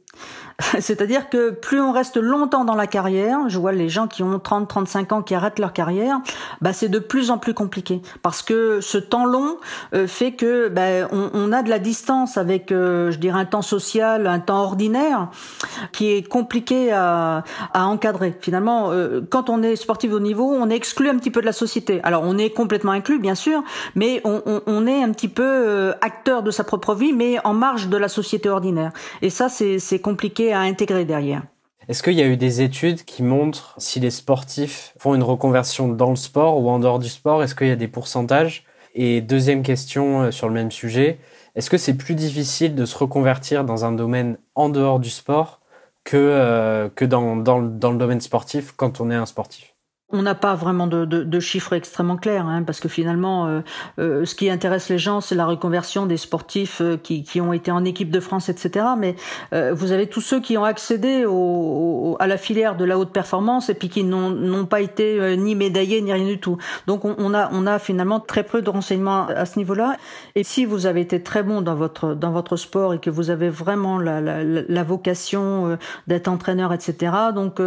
C'est-à-dire 0.80 1.28
que 1.28 1.50
plus 1.50 1.80
on 1.80 1.92
reste 1.92 2.16
longtemps 2.16 2.64
dans 2.64 2.74
la 2.74 2.86
carrière, 2.86 3.48
je 3.48 3.58
vois 3.58 3.72
les 3.72 3.88
gens 3.88 4.06
qui 4.06 4.22
ont 4.22 4.38
30, 4.38 4.68
35 4.68 5.12
ans 5.12 5.22
qui 5.22 5.34
arrêtent 5.34 5.58
leur 5.58 5.72
carrière, 5.72 6.20
bah 6.60 6.72
c'est 6.72 6.88
de 6.88 6.98
plus 6.98 7.30
en 7.30 7.38
plus 7.38 7.54
compliqué 7.54 8.02
parce 8.22 8.42
que 8.42 8.80
ce 8.80 8.98
temps 8.98 9.24
long 9.24 9.56
euh, 9.94 10.06
fait 10.06 10.32
que 10.32 10.68
bah, 10.68 11.08
on, 11.12 11.30
on, 11.34 11.52
a 11.52 11.62
de 11.62 11.70
la 11.70 11.78
distance 11.78 12.36
avec, 12.36 12.72
euh, 12.72 13.10
je 13.10 13.18
dirais, 13.18 13.40
un 13.40 13.44
temps 13.44 13.62
social, 13.62 14.26
un 14.26 14.40
temps 14.40 14.62
ordinaire 14.62 15.28
qui 15.92 16.12
est 16.12 16.26
compliqué 16.26 16.92
à, 16.92 17.44
à 17.72 17.86
encadrer. 17.86 18.36
Finalement, 18.40 18.90
euh, 18.90 19.20
quand 19.28 19.50
on 19.50 19.62
est 19.62 19.76
sportif 19.76 20.12
au 20.12 20.20
niveau, 20.20 20.52
on 20.52 20.70
est 20.70 20.76
exclu 20.76 21.08
un 21.08 21.16
petit 21.16 21.30
peu 21.30 21.40
de 21.40 21.46
la 21.46 21.52
société. 21.52 22.00
Alors 22.02 22.22
on 22.24 22.38
est 22.38 22.50
complètement 22.50 22.92
inclus, 22.92 23.18
bien 23.18 23.34
sûr, 23.34 23.62
mais 23.94 24.20
on, 24.24 24.42
on, 24.46 24.62
on 24.66 24.86
est 24.86 25.02
un 25.02 25.12
petit 25.12 25.28
peu 25.28 25.92
acteur 26.00 26.42
de 26.42 26.50
sa 26.50 26.64
propre 26.64 26.94
vie, 26.94 27.12
mais 27.12 27.38
en 27.44 27.54
marge 27.54 27.88
de 27.88 27.96
la 27.96 28.08
société 28.08 28.48
ordinaire. 28.48 28.92
Et 29.22 29.30
ça, 29.30 29.48
c'est 29.48 29.98
compliqué 30.00 30.51
à 30.52 30.60
intégrer 30.60 31.04
derrière. 31.04 31.42
Est-ce 31.88 32.02
qu'il 32.02 32.14
y 32.14 32.22
a 32.22 32.26
eu 32.26 32.36
des 32.36 32.62
études 32.62 33.04
qui 33.04 33.22
montrent 33.22 33.74
si 33.78 33.98
les 33.98 34.10
sportifs 34.10 34.94
font 34.98 35.14
une 35.14 35.22
reconversion 35.22 35.88
dans 35.88 36.10
le 36.10 36.16
sport 36.16 36.58
ou 36.58 36.70
en 36.70 36.78
dehors 36.78 37.00
du 37.00 37.08
sport? 37.08 37.42
Est-ce 37.42 37.54
qu'il 37.54 37.66
y 37.66 37.72
a 37.72 37.76
des 37.76 37.88
pourcentages? 37.88 38.64
Et 38.94 39.20
deuxième 39.20 39.62
question 39.62 40.22
euh, 40.22 40.30
sur 40.30 40.48
le 40.48 40.54
même 40.54 40.70
sujet, 40.70 41.18
est-ce 41.54 41.70
que 41.70 41.78
c'est 41.78 41.96
plus 41.96 42.14
difficile 42.14 42.74
de 42.74 42.84
se 42.84 42.96
reconvertir 42.96 43.64
dans 43.64 43.84
un 43.84 43.92
domaine 43.92 44.38
en 44.54 44.68
dehors 44.68 45.00
du 45.00 45.10
sport 45.10 45.60
que, 46.04 46.16
euh, 46.16 46.88
que 46.88 47.04
dans, 47.04 47.36
dans, 47.36 47.62
dans 47.62 47.90
le 47.90 47.98
domaine 47.98 48.20
sportif 48.20 48.72
quand 48.72 49.00
on 49.00 49.10
est 49.10 49.14
un 49.14 49.26
sportif? 49.26 49.71
On 50.12 50.22
n'a 50.22 50.34
pas 50.34 50.54
vraiment 50.54 50.86
de, 50.86 51.04
de, 51.04 51.24
de, 51.24 51.40
chiffres 51.40 51.72
extrêmement 51.72 52.16
clairs, 52.16 52.46
hein, 52.46 52.62
parce 52.62 52.80
que 52.80 52.88
finalement, 52.88 53.46
euh, 53.46 53.60
euh, 53.98 54.24
ce 54.26 54.34
qui 54.34 54.50
intéresse 54.50 54.90
les 54.90 54.98
gens, 54.98 55.22
c'est 55.22 55.34
la 55.34 55.46
reconversion 55.46 56.04
des 56.04 56.18
sportifs 56.18 56.82
euh, 56.82 56.98
qui, 56.98 57.24
qui, 57.24 57.40
ont 57.40 57.52
été 57.54 57.70
en 57.70 57.84
équipe 57.84 58.10
de 58.10 58.20
France, 58.20 58.48
etc. 58.48 58.86
Mais 58.98 59.16
vous 59.72 59.92
avez 59.92 60.06
tous 60.06 60.20
ceux 60.20 60.40
qui 60.40 60.56
ont 60.58 60.64
accédé 60.64 61.24
au, 61.26 62.16
à 62.20 62.26
la 62.26 62.36
filière 62.36 62.76
de 62.76 62.84
la 62.84 62.98
haute 62.98 63.12
performance 63.12 63.68
et 63.70 63.74
puis 63.74 63.88
qui 63.88 64.04
n'ont 64.04 64.66
pas 64.66 64.80
été 64.80 65.36
ni 65.36 65.54
médaillés 65.54 66.00
ni 66.02 66.12
rien 66.12 66.26
du 66.26 66.38
tout. 66.38 66.58
Donc 66.86 67.04
on, 67.04 67.14
on, 67.18 67.34
a, 67.34 67.50
on 67.52 67.66
a 67.66 67.78
finalement 67.78 68.20
très 68.20 68.42
peu 68.42 68.62
de 68.62 68.70
renseignements 68.70 69.26
à 69.28 69.46
ce 69.46 69.58
niveau-là. 69.58 69.96
Et 70.34 70.44
si 70.44 70.64
vous 70.64 70.86
avez 70.86 71.00
été 71.00 71.22
très 71.22 71.42
bon 71.42 71.62
dans 71.62 71.74
votre 71.74 72.14
dans 72.14 72.30
votre 72.30 72.56
sport 72.56 72.94
et 72.94 72.98
que 72.98 73.10
vous 73.10 73.30
avez 73.30 73.48
vraiment 73.48 73.98
la, 73.98 74.20
la, 74.20 74.42
la 74.42 74.82
vocation 74.82 75.78
d'être 76.06 76.28
entraîneur, 76.28 76.72
etc. 76.72 77.12
Donc 77.34 77.60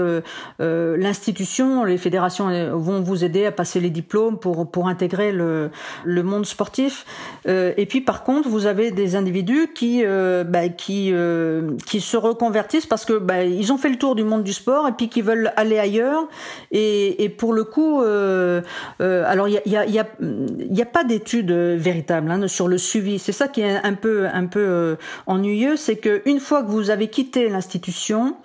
l'institution, 0.59 1.83
les 1.83 1.97
fédérations 1.97 2.34
vont 2.39 3.01
vous 3.01 3.23
aider 3.23 3.45
à 3.45 3.51
passer 3.51 3.79
les 3.79 3.89
diplômes 3.89 4.37
pour 4.37 4.69
pour 4.69 4.87
intégrer 4.87 5.31
le 5.31 5.71
le 6.03 6.23
monde 6.23 6.45
sportif. 6.45 7.05
Euh, 7.47 7.73
et 7.77 7.85
puis 7.85 8.01
par 8.01 8.23
contre, 8.23 8.49
vous 8.49 8.65
avez 8.65 8.91
des 8.91 9.15
individus 9.15 9.69
qui 9.73 10.01
euh, 10.03 10.43
bah, 10.43 10.69
qui 10.69 11.11
euh, 11.13 11.71
qui 11.85 12.01
se 12.01 12.17
reconvertissent 12.17 12.85
parce 12.85 13.05
que 13.05 13.13
bah, 13.13 13.43
ils 13.43 13.71
ont 13.71 13.77
fait 13.77 13.89
le 13.89 13.97
tour 13.97 14.15
du 14.15 14.23
monde 14.23 14.43
du 14.43 14.53
sport 14.53 14.87
et 14.87 14.91
puis 14.91 15.09
qui 15.09 15.21
veulent 15.21 15.51
aller 15.55 15.79
ailleurs. 15.79 16.27
Et, 16.71 17.23
et 17.23 17.29
pour 17.29 17.53
le 17.53 17.63
coup, 17.63 18.01
alors 18.01 19.47
il 19.47 19.53
y 19.65 19.77
a 19.77 19.85
y 19.85 19.99
a 19.99 20.05
y 20.19 20.75
y 20.75 20.81
a 20.81 20.85
pas 20.85 21.03
d'études 21.03 21.51
véritables 21.51 22.29
hein, 22.31 22.47
sur 22.47 22.67
le 22.67 22.77
suivi. 22.77 23.19
C'est 23.19 23.31
ça 23.31 23.47
qui 23.47 23.61
est 23.61 23.77
un 23.83 23.93
peu 23.93 24.27
un 24.31 24.45
peu 24.45 24.97
ennuyeux, 25.27 25.75
c'est 25.75 25.97
que 25.97 26.21
une 26.25 26.39
fois 26.39 26.63
que 26.63 26.69
vous 26.69 26.89
avez 26.89 27.07
quitté 27.07 27.49
l'institution, 27.49 28.35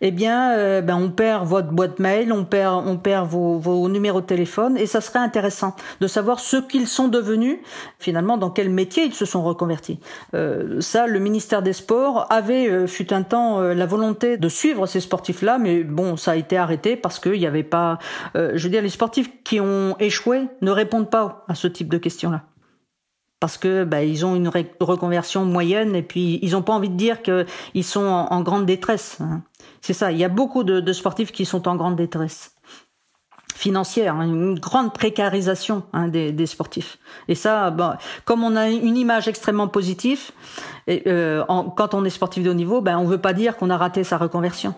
eh 0.00 0.10
bien, 0.10 0.80
ben 0.82 0.96
on 0.96 1.10
perd 1.10 1.46
votre 1.46 1.68
boîte 1.68 1.98
mail, 1.98 2.32
on 2.32 2.44
perd 2.44 2.84
on 2.86 2.96
perd 2.96 3.28
vos 3.28 3.37
vos, 3.58 3.88
numéros 3.88 4.20
de 4.20 4.26
téléphone 4.26 4.76
et 4.76 4.86
ça 4.86 5.00
serait 5.00 5.18
intéressant 5.18 5.74
de 6.00 6.06
savoir 6.06 6.40
ce 6.40 6.56
qu'ils 6.56 6.86
sont 6.86 7.08
devenus, 7.08 7.58
finalement, 7.98 8.36
dans 8.36 8.50
quel 8.50 8.70
métier 8.70 9.04
ils 9.04 9.14
se 9.14 9.24
sont 9.24 9.42
reconvertis. 9.42 9.98
Euh, 10.34 10.80
ça, 10.80 11.06
le 11.06 11.18
ministère 11.18 11.62
des 11.62 11.72
Sports 11.72 12.26
avait, 12.30 12.68
euh, 12.68 12.86
fut 12.86 13.12
un 13.12 13.22
temps, 13.22 13.60
euh, 13.60 13.74
la 13.74 13.86
volonté 13.86 14.36
de 14.36 14.48
suivre 14.48 14.86
ces 14.86 15.00
sportifs-là, 15.00 15.58
mais 15.58 15.84
bon, 15.84 16.16
ça 16.16 16.32
a 16.32 16.36
été 16.36 16.56
arrêté 16.56 16.96
parce 16.96 17.18
qu'il 17.18 17.38
n'y 17.38 17.46
avait 17.46 17.62
pas... 17.62 17.98
Je 18.34 18.62
veux 18.62 18.70
dire, 18.70 18.82
les 18.82 18.88
sportifs 18.88 19.30
qui 19.44 19.60
ont 19.60 19.96
échoué 19.98 20.48
ne 20.60 20.70
répondent 20.70 21.10
pas 21.10 21.44
à 21.48 21.54
ce 21.54 21.66
type 21.66 21.88
de 21.88 21.98
questions-là 21.98 22.42
parce 23.40 23.56
que 23.56 23.84
bah, 23.84 24.02
ils 24.02 24.26
ont 24.26 24.34
une 24.34 24.50
reconversion 24.80 25.44
moyenne 25.44 25.94
et 25.94 26.02
puis 26.02 26.38
ils 26.42 26.52
n'ont 26.52 26.62
pas 26.62 26.72
envie 26.72 26.88
de 26.88 26.96
dire 26.96 27.22
qu'ils 27.22 27.84
sont 27.84 28.00
en, 28.00 28.42
grande 28.42 28.66
détresse. 28.66 29.18
Hein. 29.20 29.42
C'est 29.80 29.92
ça. 29.92 30.10
Il 30.10 30.18
y 30.18 30.24
a 30.24 30.28
beaucoup 30.28 30.64
de, 30.64 30.92
sportifs 30.92 31.32
qui 31.32 31.44
sont 31.44 31.68
en 31.68 31.76
grande 31.76 31.96
détresse 31.96 32.52
financière, 33.58 34.14
hein, 34.14 34.24
une 34.24 34.58
grande 34.58 34.94
précarisation 34.94 35.82
hein, 35.92 36.06
des, 36.06 36.46
sportifs. 36.46 36.98
Et 37.26 37.34
ça, 37.34 37.74
comme 38.24 38.44
on 38.44 38.54
a 38.54 38.70
une 38.70 38.96
image 38.96 39.26
extrêmement 39.26 39.66
positive, 39.66 40.30
euh, 40.88 41.44
quand 41.76 41.92
on 41.92 42.04
est 42.04 42.10
sportif 42.10 42.44
de 42.44 42.50
haut 42.50 42.54
niveau, 42.54 42.80
ben, 42.80 42.98
on 42.98 43.04
veut 43.04 43.18
pas 43.18 43.32
dire 43.32 43.56
qu'on 43.56 43.68
a 43.68 43.76
raté 43.76 44.04
sa 44.04 44.16
reconversion. 44.16 44.74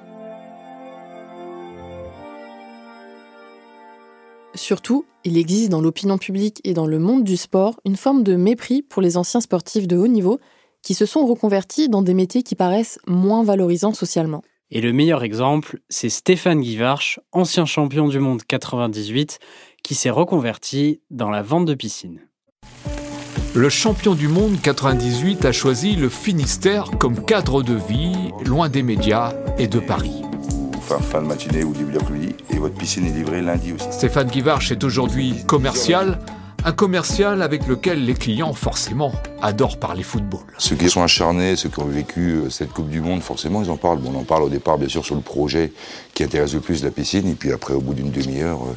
Surtout, 4.54 5.04
il 5.24 5.36
existe 5.36 5.70
dans 5.70 5.82
l'opinion 5.82 6.16
publique 6.16 6.60
et 6.64 6.72
dans 6.72 6.86
le 6.86 6.98
monde 6.98 7.22
du 7.22 7.36
sport 7.36 7.78
une 7.84 7.96
forme 7.96 8.22
de 8.22 8.34
mépris 8.34 8.82
pour 8.82 9.02
les 9.02 9.18
anciens 9.18 9.42
sportifs 9.42 9.88
de 9.88 9.98
haut 9.98 10.08
niveau 10.08 10.40
qui 10.82 10.94
se 10.94 11.04
sont 11.04 11.26
reconvertis 11.26 11.90
dans 11.90 12.02
des 12.02 12.14
métiers 12.14 12.42
qui 12.42 12.54
paraissent 12.54 12.98
moins 13.06 13.44
valorisants 13.44 13.92
socialement. 13.92 14.42
Et 14.70 14.80
le 14.80 14.92
meilleur 14.92 15.22
exemple, 15.24 15.80
c'est 15.88 16.08
Stéphane 16.08 16.60
Guivarch, 16.60 17.20
ancien 17.32 17.64
champion 17.64 18.08
du 18.08 18.20
monde 18.20 18.42
98, 18.46 19.38
qui 19.82 19.94
s'est 19.94 20.10
reconverti 20.10 21.00
dans 21.10 21.30
la 21.30 21.42
vente 21.42 21.66
de 21.66 21.74
piscines. 21.74 22.20
Le 23.54 23.68
champion 23.68 24.14
du 24.14 24.28
monde 24.28 24.60
98 24.62 25.44
a 25.44 25.52
choisi 25.52 25.96
le 25.96 26.08
Finistère 26.08 26.90
comme 26.98 27.24
cadre 27.24 27.62
de 27.64 27.74
vie, 27.74 28.30
loin 28.44 28.68
des 28.68 28.84
médias 28.84 29.34
et 29.58 29.66
de 29.66 29.80
Paris 29.80 30.22
fin 30.98 31.22
de 31.22 31.26
matinée 31.26 31.62
ou 31.62 31.72
début 31.72 31.92
d'après-midi. 31.92 32.34
Et 32.50 32.56
votre 32.56 32.74
piscine 32.74 33.06
est 33.06 33.12
livrée 33.12 33.42
lundi 33.42 33.72
aussi. 33.72 33.86
Stéphane 33.92 34.28
Guivarch 34.28 34.72
est 34.72 34.82
aujourd'hui 34.82 35.44
commercial. 35.46 36.18
Un 36.62 36.72
commercial 36.72 37.40
avec 37.40 37.66
lequel 37.66 38.04
les 38.04 38.12
clients, 38.12 38.52
forcément, 38.52 39.12
adorent 39.40 39.78
parler 39.78 40.02
football. 40.02 40.40
Ceux 40.58 40.76
qui 40.76 40.90
sont 40.90 41.02
acharnés, 41.02 41.56
ceux 41.56 41.70
qui 41.70 41.80
ont 41.80 41.86
vécu 41.86 42.32
euh, 42.32 42.50
cette 42.50 42.72
Coupe 42.72 42.90
du 42.90 43.00
Monde, 43.00 43.22
forcément, 43.22 43.62
ils 43.62 43.70
en 43.70 43.78
parlent. 43.78 43.98
Bon, 43.98 44.12
on 44.14 44.18
en 44.18 44.24
parle 44.24 44.42
au 44.42 44.48
départ, 44.50 44.76
bien 44.76 44.88
sûr, 44.88 45.02
sur 45.02 45.14
le 45.14 45.22
projet 45.22 45.72
qui 46.12 46.22
intéresse 46.22 46.52
le 46.52 46.60
plus 46.60 46.84
la 46.84 46.90
piscine. 46.90 47.26
Et 47.28 47.34
puis 47.34 47.50
après, 47.50 47.72
au 47.72 47.80
bout 47.80 47.94
d'une 47.94 48.10
demi-heure, 48.10 48.60
euh, 48.62 48.74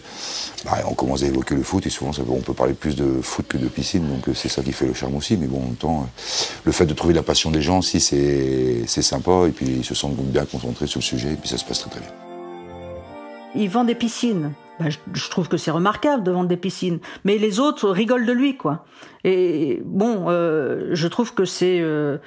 bah, 0.63 0.78
on 0.89 0.93
commence 0.93 1.24
à 1.24 1.26
évoquer 1.26 1.56
le 1.56 1.63
foot. 1.63 1.86
Et 1.86 1.89
souvent, 1.89 2.12
on 2.30 2.39
peut 2.39 2.54
parler 2.54 2.74
plus 2.74 2.96
de 2.96 3.22
foot 3.22 3.46
que 3.50 3.58
de 3.58 3.67
piscine. 3.67 4.08
Donc 4.08 4.30
euh, 4.30 4.34
c'est 4.34 4.50
ça 4.50 4.63
qui 4.63 4.72
fait 4.72 4.86
le 4.86 4.93
charme 4.93 5.15
aussi. 5.15 5.36
Mais 5.36 5.48
bon, 5.48 5.58
en 5.58 5.65
même 5.65 5.76
temps, 5.76 6.08
le 6.63 6.72
fait 6.72 6.86
de 6.86 6.93
trouver 6.93 7.13
la 7.13 7.24
passion 7.24 7.52
des 7.52 7.62
gens, 7.62 7.82
si 7.82 8.00
c'est 8.00 8.86
sympa. 8.88 9.43
Et 9.48 9.52
puis 9.52 9.65
ils 9.65 9.86
se 9.86 9.93
sentent 9.93 10.15
bien 10.15 10.46
concentrés 10.46 10.88
sur 10.88 11.00
le 11.00 11.06
sujet. 11.06 11.34
Et 11.34 11.36
puis 11.36 11.50
ça 11.50 11.58
se 11.58 11.65
passe 11.65 11.80
très 11.80 11.89
très 11.89 12.00
bien. 12.00 12.10
Ils 13.56 13.69
vendent 13.69 13.88
des 13.88 13.96
piscines. 13.96 14.54
Ben, 14.80 14.90
je, 14.90 15.30
trouve 15.30 15.50
que 15.50 15.58
c'est 15.58 15.72
remarquable 15.72 16.24
de 16.24 16.32
vendre 16.32 16.50
des 16.50 16.58
piscines, 16.58 17.00
mais 17.24 17.38
les 17.38 17.60
autres 17.60 17.90
rigolent 17.90 18.26
de 18.26 18.32
lui, 18.32 18.58
quoi. 18.58 18.86
Et 19.24 19.82
bon, 19.86 20.26
euh, 20.30 20.90
je 20.94 21.08
trouve 21.08 21.34
que 21.36 21.46
c'est 21.46 21.80
euh, 21.80 22.18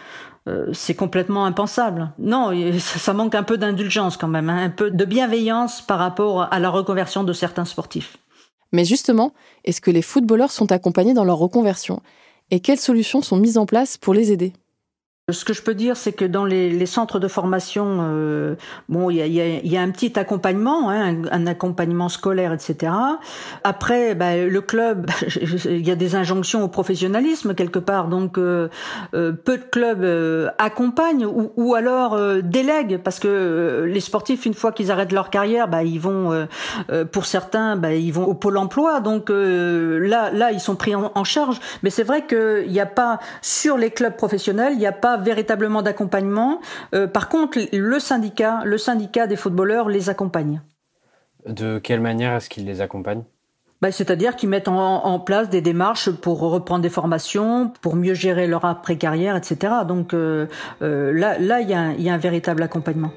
euh, 0.49 0.69
c'est 0.73 0.95
complètement 0.95 1.45
impensable. 1.45 2.13
Non, 2.19 2.53
ça, 2.79 3.13
manque 3.13 3.35
un 3.35 3.43
peu 3.43 3.59
d'indulgence 3.59 4.17
quand 4.17 4.29
même, 4.29 4.49
hein, 4.49 4.65
un 4.65 4.71
peu 4.71 4.91
de 4.91 5.05
bienveillance 5.05 5.83
par 5.83 5.99
rapport 5.99 6.43
à 6.53 6.61
la 6.61 6.71
reconversion 6.71 7.25
de 7.25 7.33
certains 7.33 7.65
sportifs. 7.65 8.17
Mais 8.73 8.85
justement, 8.85 9.33
est-ce 9.65 9.81
que 9.81 9.91
les 9.91 10.03
footballeurs 10.03 10.53
sont 10.53 10.71
accompagnés 10.71 11.15
dans 11.15 11.25
leur 11.25 11.39
reconversion? 11.39 12.01
Et 12.53 12.61
quelles 12.61 12.79
solutions 12.79 13.23
sont 13.23 13.37
mises 13.37 13.59
en 13.59 13.67
place 13.67 13.97
pour 13.97 14.15
les 14.15 14.31
aider? 14.31 14.53
Ce 15.33 15.45
que 15.45 15.53
je 15.53 15.61
peux 15.63 15.75
dire, 15.75 15.97
c'est 15.97 16.13
que 16.13 16.25
dans 16.25 16.45
les, 16.45 16.71
les, 16.71 16.87
centres 16.87 17.19
de 17.19 17.27
formation, 17.27 17.99
euh, 18.01 18.55
bon, 18.89 19.11
il 19.11 19.17
y 19.17 19.23
a, 19.23 19.27
y, 19.27 19.41
a, 19.41 19.59
y 19.61 19.77
a, 19.77 19.83
un 19.83 19.91
petit 19.91 20.17
accompagnement, 20.17 20.89
hein, 20.89 21.17
un, 21.33 21.47
accompagnement 21.49 22.09
scolaire, 22.09 22.53
etc. 22.53 22.93
Après, 23.65 24.15
bah, 24.15 24.37
le 24.37 24.61
club, 24.61 25.11
il 25.65 25.85
y 25.85 25.91
a 25.91 25.97
des 25.97 26.15
injonctions 26.15 26.63
au 26.63 26.69
professionnalisme 26.69 27.57
quelque 27.57 27.81
part, 27.81 28.07
donc 28.07 28.39
euh, 28.39 28.69
euh 29.15 29.33
peu 29.33 29.59
de 29.59 29.65
clubs 29.65 30.05
euh, 30.05 30.49
accompagnent 30.59 31.27
ou, 31.27 31.51
ou 31.57 31.75
alors 31.75 32.15
euh, 32.15 32.41
délèguent, 32.41 32.99
parce 33.03 33.19
que 33.19 33.85
les 33.85 33.99
sportifs, 33.99 34.47
une 34.47 34.55
fois 34.55 34.71
qu'ils 34.71 34.93
arrêtent 34.93 35.11
leur 35.11 35.31
carrière, 35.31 35.67
bah, 35.67 35.83
ils 35.83 35.99
vont, 35.99 36.47
pour 37.11 37.27
certains, 37.27 37.75
bah, 37.75 37.95
ils 37.95 38.13
vont 38.13 38.27
au 38.27 38.35
pôle 38.35 38.59
emploi, 38.59 39.01
donc 39.01 39.31
là, 39.31 40.31
là, 40.31 40.53
ils 40.53 40.61
sont 40.61 40.77
pris 40.77 40.95
en, 40.95 41.11
en 41.13 41.25
charge. 41.25 41.59
Mais 41.83 41.91
c'est 41.91 42.05
vrai 42.05 42.27
qu'il 42.29 42.71
n'y 42.71 42.79
a 42.79 42.87
pas 42.87 43.19
sur 43.43 43.77
les 43.77 43.91
clubs 43.91 44.15
professionnels, 44.15 44.75
il 44.75 44.79
n'y 44.79 44.87
a 44.87 44.93
pas 44.93 45.16
véritablement 45.17 45.83
d'accompagnement. 45.83 46.61
Euh, 46.95 47.07
par 47.07 47.29
contre, 47.29 47.59
le 47.73 47.99
syndicat, 47.99 48.63
le 48.65 48.79
syndicat 48.79 49.27
des 49.27 49.37
footballeurs 49.37 49.89
les 49.89 50.09
accompagne. 50.11 50.63
De 51.47 51.79
quelle 51.79 52.01
manière 52.01 52.35
est-ce 52.35 52.49
qu'il 52.51 52.65
les 52.65 52.81
accompagne 52.81 53.23
bah, 53.81 53.93
C'est-à-dire 53.93 54.37
qu'ils 54.37 54.49
mettent 54.49 54.69
en, 54.69 55.21
place 55.21 55.49
des 55.49 55.61
démarches 55.61 56.11
pour 56.11 56.41
reprendre 56.41 56.83
des 56.83 56.91
formations, 56.91 57.73
pour 57.83 57.97
mieux 57.97 58.15
gérer 58.15 58.47
leur 58.47 58.65
après-carrière, 58.65 59.37
etc. 59.37 59.73
Donc 59.87 60.13
euh, 60.15 60.47
euh, 60.83 61.13
là, 61.13 61.39
là, 61.39 61.61
il 61.61 61.69
y, 61.69 62.03
y, 62.03 62.09
a 62.09 62.15
un 62.15 62.19
véritable 62.19 62.63
accompagnement. 62.63 63.13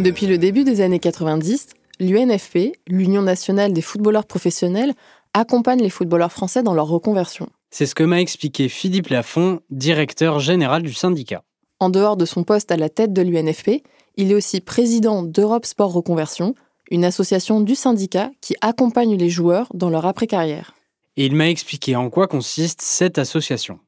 Depuis 0.00 0.26
le 0.26 0.38
début 0.38 0.64
des 0.64 0.80
années 0.80 0.98
90, 0.98 1.68
l'UNFP, 2.00 2.72
l'Union 2.88 3.20
nationale 3.20 3.74
des 3.74 3.82
footballeurs 3.82 4.24
professionnels, 4.24 4.94
accompagne 5.34 5.80
les 5.80 5.90
footballeurs 5.90 6.32
français 6.32 6.62
dans 6.62 6.74
leur 6.74 6.86
reconversion. 6.86 7.48
C'est 7.70 7.86
ce 7.86 7.94
que 7.94 8.02
m'a 8.02 8.20
expliqué 8.20 8.68
Philippe 8.68 9.08
Lafont, 9.08 9.60
directeur 9.70 10.40
général 10.40 10.82
du 10.82 10.92
syndicat. 10.92 11.42
En 11.78 11.88
dehors 11.88 12.16
de 12.16 12.24
son 12.24 12.44
poste 12.44 12.72
à 12.72 12.76
la 12.76 12.88
tête 12.88 13.12
de 13.12 13.22
l'UNFP, 13.22 13.82
il 14.16 14.32
est 14.32 14.34
aussi 14.34 14.60
président 14.60 15.22
d'Europe 15.22 15.64
Sport 15.64 15.92
Reconversion, 15.92 16.54
une 16.90 17.04
association 17.04 17.60
du 17.60 17.74
syndicat 17.74 18.30
qui 18.40 18.56
accompagne 18.60 19.16
les 19.16 19.30
joueurs 19.30 19.68
dans 19.72 19.88
leur 19.88 20.04
après-carrière. 20.06 20.74
Et 21.16 21.26
il 21.26 21.34
m'a 21.34 21.48
expliqué 21.48 21.96
en 21.96 22.10
quoi 22.10 22.26
consiste 22.26 22.82
cette 22.82 23.18
association. 23.18 23.78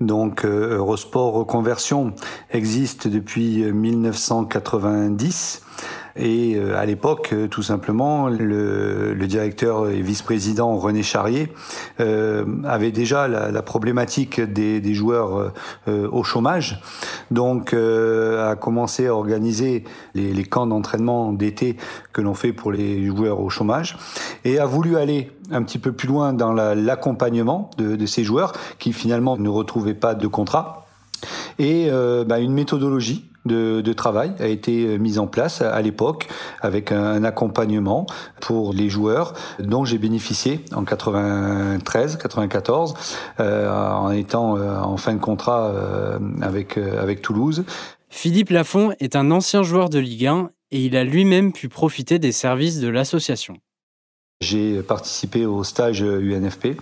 Donc 0.00 0.44
euh, 0.44 0.76
Eurosport 0.76 1.32
Reconversion 1.32 2.12
existe 2.50 3.08
depuis 3.08 3.64
1990 3.72 5.62
et 6.16 6.54
euh, 6.56 6.76
à 6.76 6.86
l'époque, 6.86 7.30
euh, 7.32 7.48
tout 7.48 7.62
simplement, 7.62 8.28
le, 8.28 9.14
le 9.14 9.26
directeur 9.26 9.88
et 9.88 10.00
vice-président 10.00 10.76
René 10.76 11.02
Charrier 11.02 11.52
euh, 12.00 12.44
avait 12.64 12.92
déjà 12.92 13.28
la, 13.28 13.50
la 13.50 13.62
problématique 13.62 14.40
des, 14.40 14.80
des 14.80 14.94
joueurs 14.94 15.52
euh, 15.88 16.08
au 16.10 16.24
chômage, 16.24 16.80
donc 17.30 17.74
a 17.74 18.56
commencé 18.56 19.06
à 19.06 19.14
organiser 19.14 19.84
les, 20.14 20.32
les 20.32 20.44
camps 20.44 20.66
d'entraînement 20.66 21.32
d'été 21.32 21.76
que 22.12 22.20
l'on 22.20 22.34
fait 22.34 22.52
pour 22.52 22.72
les 22.72 23.06
joueurs 23.06 23.40
au 23.40 23.50
chômage, 23.50 23.96
et 24.44 24.58
a 24.58 24.66
voulu 24.66 24.96
aller 24.96 25.30
un 25.50 25.62
petit 25.62 25.78
peu 25.78 25.92
plus 25.92 26.08
loin 26.08 26.32
dans 26.32 26.52
l'accompagnement 26.52 27.70
de, 27.78 27.96
de 27.96 28.06
ces 28.06 28.24
joueurs 28.24 28.52
qui 28.78 28.92
finalement 28.92 29.36
ne 29.36 29.48
retrouvaient 29.48 29.94
pas 29.94 30.14
de 30.14 30.26
contrat. 30.26 30.86
Et 31.58 31.88
euh, 31.90 32.24
bah, 32.24 32.40
une 32.40 32.52
méthodologie 32.52 33.30
de, 33.46 33.80
de, 33.80 33.92
travail 33.92 34.32
a 34.40 34.46
été 34.46 34.86
euh, 34.86 34.98
mise 34.98 35.18
en 35.18 35.26
place 35.26 35.62
à 35.62 35.80
l'époque 35.82 36.28
avec 36.60 36.92
un, 36.92 37.24
accompagnement 37.24 38.06
pour 38.40 38.72
les 38.72 38.88
joueurs 38.88 39.34
dont 39.58 39.84
j'ai 39.84 39.98
bénéficié 39.98 40.60
en 40.74 40.84
93, 40.84 42.16
94 42.16 42.94
euh, 43.40 43.70
en 43.70 44.10
étant 44.10 44.56
euh, 44.56 44.78
en 44.78 44.96
fin 44.96 45.14
de 45.14 45.20
contrat 45.20 45.68
euh, 45.68 46.18
avec 46.42 46.78
avec 46.78 47.22
Toulouse. 47.22 47.64
Philippe 48.08 48.50
Lafont 48.50 48.92
est 49.00 49.16
un 49.16 49.30
ancien 49.30 49.62
joueur 49.62 49.90
de 49.90 49.98
Ligue 49.98 50.26
1 50.26 50.50
et 50.70 50.84
il 50.84 50.96
a 50.96 51.04
lui-même 51.04 51.52
pu 51.52 51.68
profiter 51.68 52.18
des 52.18 52.32
services 52.32 52.80
de 52.80 52.88
l'association. 52.88 53.56
J'ai 54.40 54.82
participé 54.82 55.46
au 55.46 55.64
stage 55.64 56.02
UNFP 56.02 56.78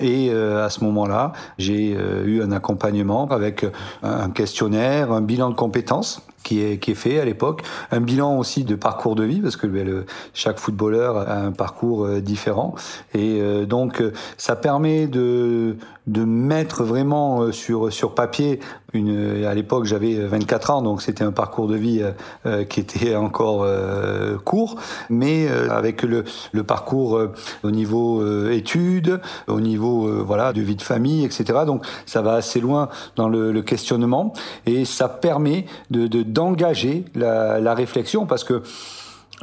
et 0.00 0.30
euh, 0.30 0.64
à 0.64 0.70
ce 0.70 0.84
moment-là, 0.84 1.32
j'ai 1.58 1.94
euh, 1.96 2.24
eu 2.24 2.42
un 2.42 2.52
accompagnement 2.52 3.26
avec 3.28 3.66
un 4.02 4.30
questionnaire, 4.30 5.12
un 5.12 5.22
bilan 5.22 5.50
de 5.50 5.54
compétences 5.54 6.22
qui 6.42 6.62
est, 6.62 6.78
qui 6.78 6.92
est 6.92 6.94
fait 6.94 7.20
à 7.20 7.24
l'époque, 7.24 7.62
un 7.90 8.00
bilan 8.00 8.38
aussi 8.38 8.64
de 8.64 8.74
parcours 8.74 9.14
de 9.14 9.24
vie 9.24 9.40
parce 9.40 9.56
que 9.56 9.66
ben, 9.66 9.86
le, 9.86 10.06
chaque 10.34 10.58
footballeur 10.58 11.16
a 11.16 11.38
un 11.38 11.52
parcours 11.52 12.04
euh, 12.04 12.20
différent. 12.20 12.74
Et 13.14 13.40
donc 13.66 14.02
ça 14.36 14.56
permet 14.56 15.06
de 15.06 15.76
de 16.06 16.24
mettre 16.24 16.84
vraiment 16.84 17.52
sur 17.52 17.92
sur 17.92 18.14
papier 18.14 18.60
une 18.94 19.44
à 19.44 19.54
l'époque 19.54 19.84
j'avais 19.84 20.14
24 20.14 20.70
ans 20.70 20.82
donc 20.82 21.02
c'était 21.02 21.24
un 21.24 21.32
parcours 21.32 21.68
de 21.68 21.76
vie 21.76 22.02
euh, 22.46 22.64
qui 22.64 22.80
était 22.80 23.16
encore 23.16 23.62
euh, 23.62 24.36
court. 24.38 24.76
Mais 25.10 25.48
euh, 25.48 25.70
avec 25.70 26.02
le 26.02 26.24
le 26.52 26.62
parcours 26.62 27.20
au 27.62 27.70
niveau 27.70 28.48
études 28.48 29.20
au 29.46 29.60
niveau 29.60 30.24
voilà 30.24 30.52
de 30.52 30.60
vie 30.60 30.76
de 30.76 30.82
famille, 30.82 31.24
etc. 31.24 31.60
Donc 31.66 31.84
ça 32.06 32.22
va 32.22 32.34
assez 32.34 32.60
loin 32.60 32.88
dans 33.16 33.28
le, 33.28 33.58
questionnement. 33.62 34.32
Et 34.66 34.84
ça 34.84 35.08
permet 35.08 35.66
de 35.90 36.06
d'engager 36.32 37.04
la, 37.14 37.60
la 37.60 37.74
réflexion 37.74 38.26
parce 38.26 38.44
que 38.44 38.62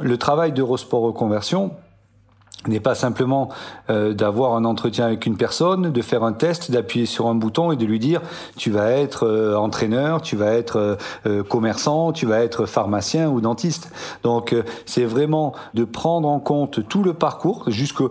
le 0.00 0.18
travail 0.18 0.52
d'Eurosport 0.52 1.02
Reconversion, 1.02 1.72
n'est 2.68 2.80
pas 2.80 2.94
simplement 2.94 3.48
euh, 3.90 4.12
d'avoir 4.12 4.54
un 4.54 4.64
entretien 4.64 5.06
avec 5.06 5.26
une 5.26 5.36
personne, 5.36 5.92
de 5.92 6.02
faire 6.02 6.24
un 6.24 6.32
test, 6.32 6.70
d'appuyer 6.70 7.06
sur 7.06 7.26
un 7.28 7.34
bouton 7.34 7.72
et 7.72 7.76
de 7.76 7.84
lui 7.84 7.98
dire 7.98 8.20
tu 8.56 8.70
vas 8.70 8.90
être 8.90 9.26
euh, 9.26 9.56
entraîneur, 9.56 10.22
tu 10.22 10.36
vas 10.36 10.52
être 10.52 10.98
euh, 11.26 11.42
commerçant, 11.42 12.12
tu 12.12 12.26
vas 12.26 12.40
être 12.40 12.66
pharmacien 12.66 13.28
ou 13.28 13.40
dentiste. 13.40 13.90
Donc 14.22 14.54
c'est 14.84 15.04
vraiment 15.04 15.54
de 15.74 15.84
prendre 15.84 16.28
en 16.28 16.40
compte 16.40 16.88
tout 16.88 17.02
le 17.02 17.14
parcours 17.14 17.64
jusqu'à 17.68 18.04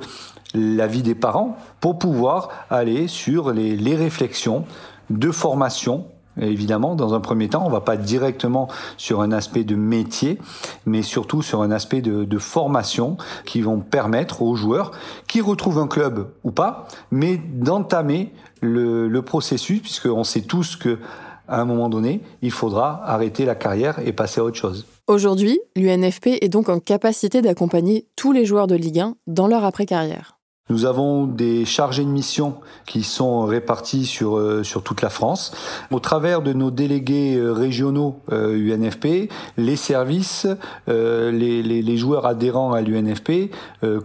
la 0.53 0.87
vie 0.87 1.03
des 1.03 1.15
parents 1.15 1.57
pour 1.81 1.99
pouvoir 1.99 2.49
aller 2.69 3.07
sur 3.07 3.51
les, 3.51 3.75
les 3.75 3.95
réflexions 3.95 4.63
de 5.09 5.31
formation 5.31 6.05
Évidemment, 6.39 6.95
dans 6.95 7.13
un 7.13 7.19
premier 7.19 7.47
temps, 7.47 7.63
on 7.65 7.69
va 7.69 7.81
pas 7.81 7.97
directement 7.97 8.67
sur 8.97 9.21
un 9.21 9.31
aspect 9.31 9.63
de 9.63 9.75
métier, 9.75 10.37
mais 10.85 11.01
surtout 11.01 11.41
sur 11.41 11.61
un 11.61 11.71
aspect 11.71 12.01
de, 12.01 12.37
formation 12.37 13.17
qui 13.45 13.61
vont 13.61 13.79
permettre 13.79 14.41
aux 14.41 14.55
joueurs 14.55 14.91
qui 15.27 15.39
retrouvent 15.39 15.79
un 15.79 15.87
club 15.87 16.29
ou 16.43 16.51
pas, 16.51 16.87
mais 17.11 17.37
d'entamer 17.37 18.33
le, 18.61 19.21
processus, 19.21 19.81
puisqu'on 19.81 20.23
sait 20.23 20.41
tous 20.41 20.75
que 20.75 20.99
un 21.47 21.65
moment 21.65 21.89
donné, 21.89 22.21
il 22.41 22.51
faudra 22.51 23.01
arrêter 23.05 23.45
la 23.45 23.55
carrière 23.55 23.99
et 23.99 24.11
passer 24.11 24.41
à 24.41 24.43
autre 24.43 24.57
chose. 24.57 24.85
Aujourd'hui, 25.07 25.59
l'UNFP 25.75 26.39
est 26.41 26.49
donc 26.49 26.69
en 26.69 26.79
capacité 26.79 27.41
d'accompagner 27.41 28.07
tous 28.15 28.31
les 28.31 28.45
joueurs 28.45 28.67
de 28.67 28.75
Ligue 28.75 28.99
1 28.99 29.15
dans 29.27 29.47
leur 29.47 29.63
après-carrière. 29.63 30.34
Nous 30.71 30.85
avons 30.85 31.27
des 31.27 31.63
chargés 31.63 32.03
de 32.03 32.09
mission 32.09 32.55
qui 32.87 33.03
sont 33.03 33.45
répartis 33.45 34.07
sur 34.07 34.39
euh, 34.39 34.63
sur 34.63 34.81
toute 34.81 35.03
la 35.03 35.11
France. 35.11 35.51
Au 35.91 35.99
travers 35.99 36.41
de 36.41 36.53
nos 36.53 36.71
délégués 36.71 37.35
euh, 37.35 37.53
régionaux 37.53 38.19
UNFP, 38.31 39.05
euh, 39.05 39.27
les 39.57 39.75
services, 39.75 40.47
les, 40.87 41.61
les, 41.61 41.83
les, 41.83 41.97
joueurs 41.97 42.25
adhérents 42.25 42.73
à 42.73 42.81
l'UNFP 42.81 43.51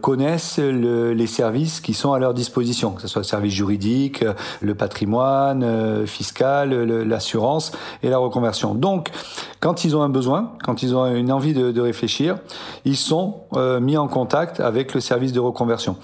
connaissent 0.02 0.58
le, 0.58 1.14
les 1.14 1.26
services 1.26 1.80
qui 1.80 1.94
sont 1.94 2.12
à 2.12 2.18
leur 2.18 2.34
disposition, 2.34 2.90
que 2.90 3.00
ce 3.00 3.08
soit 3.08 3.20
le 3.20 3.26
service 3.26 3.54
juridique, 3.54 4.22
le 4.60 4.74
patrimoine 4.74 6.06
fiscal, 6.06 6.74
l'assurance 7.04 7.72
et 8.02 8.10
la 8.10 8.18
reconversion. 8.18 8.74
Donc, 8.74 9.08
quand 9.60 9.84
ils 9.84 9.96
ont 9.96 10.02
un 10.02 10.08
besoin, 10.08 10.52
quand 10.62 10.82
ils 10.82 10.94
ont 10.94 11.06
une 11.06 11.32
envie 11.32 11.54
de, 11.54 11.72
de 11.72 11.80
réfléchir, 11.80 12.38
ils 12.84 12.96
sont 12.96 13.40
mis 13.80 13.96
en 13.96 14.08
contact 14.08 14.60
avec 14.60 14.94
le 14.94 15.00
service 15.00 15.32
de 15.32 15.40
reconversion 15.40 15.96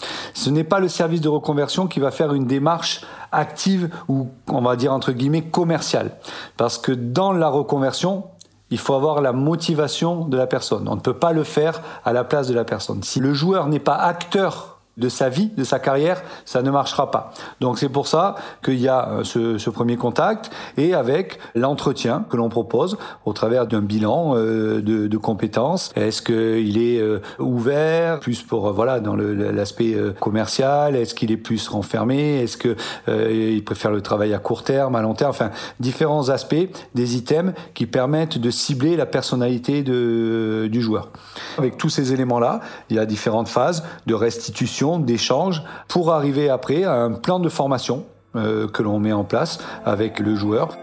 ce 0.47 0.51
n'est 0.53 0.63
pas 0.63 0.79
le 0.79 0.87
service 0.87 1.21
de 1.21 1.29
reconversion 1.29 1.89
qui 1.89 1.99
va 1.99 2.13
faire 2.13 2.33
une 2.33 2.47
démarche 2.47 3.01
active 3.33 3.91
ou 4.07 4.29
on 4.47 4.63
va 4.63 4.77
dire 4.77 4.93
entre 4.93 5.11
guillemets 5.11 5.43
commerciale. 5.43 6.13
Parce 6.57 6.79
que 6.79 6.93
dans 6.93 7.33
la 7.33 7.49
reconversion, 7.49 8.23
il 8.71 8.79
faut 8.79 8.95
avoir 8.95 9.21
la 9.21 9.33
motivation 9.33 10.25
de 10.25 10.37
la 10.37 10.47
personne. 10.47 10.87
On 10.87 10.95
ne 10.95 11.01
peut 11.01 11.19
pas 11.19 11.33
le 11.33 11.43
faire 11.43 11.83
à 12.05 12.13
la 12.13 12.23
place 12.23 12.47
de 12.47 12.55
la 12.55 12.63
personne. 12.63 13.03
Si 13.03 13.19
le 13.19 13.35
joueur 13.35 13.67
n'est 13.67 13.81
pas 13.81 13.97
acteur 13.97 14.76
de 14.97 15.11
sa 15.11 15.29
vie, 15.29 15.51
de 15.57 15.65
sa 15.65 15.79
carrière, 15.79 16.23
ça 16.47 16.63
ne 16.63 16.71
marchera 16.71 17.11
pas. 17.11 17.33
Donc 17.61 17.79
c'est 17.79 17.91
pour 17.91 18.07
ça 18.07 18.37
qu'il 18.65 18.81
y 18.81 18.89
a 18.89 19.09
euh, 19.09 19.25
ce, 19.25 19.59
ce, 19.59 19.69
premier 19.69 19.97
contact 19.97 20.51
et 20.79 20.95
avec 20.95 21.39
l'entretien 21.55 22.25
que 22.31 22.37
l'on 22.39 22.49
propose 22.49 22.97
au 23.27 23.35
travers 23.35 23.67
d'un 23.67 23.83
bilan 23.83 24.35
euh, 24.37 24.81
de, 24.81 25.07
de, 25.07 25.17
compétences. 25.19 25.93
Est-ce 25.97 26.23
qu'il 26.23 26.79
est 26.79 26.99
euh, 26.99 27.21
ouvert 27.39 28.21
plus 28.21 28.43
pour 28.43 28.73
voilà 28.73 29.01
dans 29.01 29.17
l'aspect 29.17 29.97
commercial? 30.19 30.97
Est-ce 30.97 31.15
qu'il 31.15 31.31
est 31.31 31.37
plus 31.37 31.69
renfermé? 31.69 32.43
Est-ce 32.43 32.57
que 32.57 32.77
il 33.09 33.63
préfère 33.65 33.91
le 33.91 34.01
travail 34.01 34.33
à 34.33 34.39
court 34.39 34.63
terme, 34.63 34.95
à 34.95 35.03
long 35.03 35.15
terme? 35.15 35.31
Enfin 35.31 35.51
différents 35.81 36.31
aspects 36.31 36.55
des 36.95 37.17
items 37.17 37.53
qui 37.75 37.87
permettent 37.87 38.39
de 38.39 38.51
cibler 38.51 38.97
la 38.97 39.07
personnalité 39.07 39.83
de, 39.83 40.69
du 40.71 40.81
joueur. 40.81 41.11
Avec 41.59 41.77
tous 41.77 41.91
ces 41.91 42.13
éléments 42.13 42.39
là, 42.39 42.61
il 42.89 42.97
y 42.97 42.99
a 42.99 43.07
différentes 43.07 43.49
phases 43.49 43.85
de 44.07 44.15
restitution 44.15 44.86
d'échanges, 44.99 45.63
pour 45.89 46.13
arriver 46.13 46.49
après 46.49 46.85
à 46.85 46.95
un 46.95 47.13
plan 47.13 47.39
de 47.41 47.49
formation 47.49 48.05
euh, 48.37 48.69
que 48.69 48.83
l'on 48.83 48.99
met 48.99 49.13
en 49.13 49.25
place 49.25 49.59
avec 49.85 50.19
le 50.21 50.35
joueur. 50.35 50.77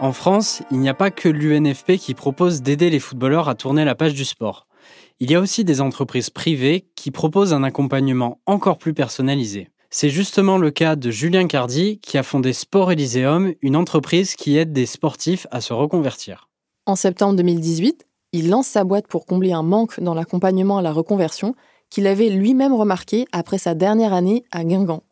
En 0.00 0.12
France, 0.12 0.62
il 0.70 0.78
n'y 0.78 0.88
a 0.88 0.94
pas 0.94 1.10
que 1.10 1.28
l'UNFP 1.28 1.96
qui 1.98 2.14
propose 2.14 2.62
d'aider 2.62 2.88
les 2.88 3.00
footballeurs 3.00 3.48
à 3.48 3.54
tourner 3.54 3.84
la 3.84 3.96
page 3.96 4.14
du 4.14 4.24
sport. 4.24 4.68
Il 5.18 5.30
y 5.30 5.34
a 5.34 5.40
aussi 5.40 5.64
des 5.64 5.80
entreprises 5.80 6.30
privées 6.30 6.86
qui 6.94 7.10
proposent 7.10 7.52
un 7.52 7.64
accompagnement 7.64 8.40
encore 8.46 8.78
plus 8.78 8.94
personnalisé. 8.94 9.70
C'est 9.90 10.10
justement 10.10 10.58
le 10.58 10.70
cas 10.70 10.96
de 10.96 11.10
Julien 11.10 11.46
Cardi 11.46 11.98
qui 11.98 12.18
a 12.18 12.22
fondé 12.22 12.52
Sport 12.52 12.92
Elyséum, 12.92 13.54
une 13.62 13.74
entreprise 13.74 14.36
qui 14.36 14.56
aide 14.56 14.72
des 14.72 14.86
sportifs 14.86 15.46
à 15.50 15.60
se 15.60 15.72
reconvertir. 15.72 16.48
En 16.86 16.94
septembre 16.94 17.36
2018, 17.36 18.06
il 18.32 18.50
lance 18.50 18.66
sa 18.66 18.84
boîte 18.84 19.06
pour 19.06 19.26
combler 19.26 19.52
un 19.52 19.62
manque 19.62 20.00
dans 20.00 20.14
l'accompagnement 20.14 20.78
à 20.78 20.82
la 20.82 20.92
reconversion 20.92 21.54
qu'il 21.90 22.06
avait 22.06 22.28
lui-même 22.28 22.74
remarqué 22.74 23.26
après 23.32 23.58
sa 23.58 23.74
dernière 23.74 24.12
année 24.12 24.44
à 24.50 24.64
Guingamp. 24.64 25.02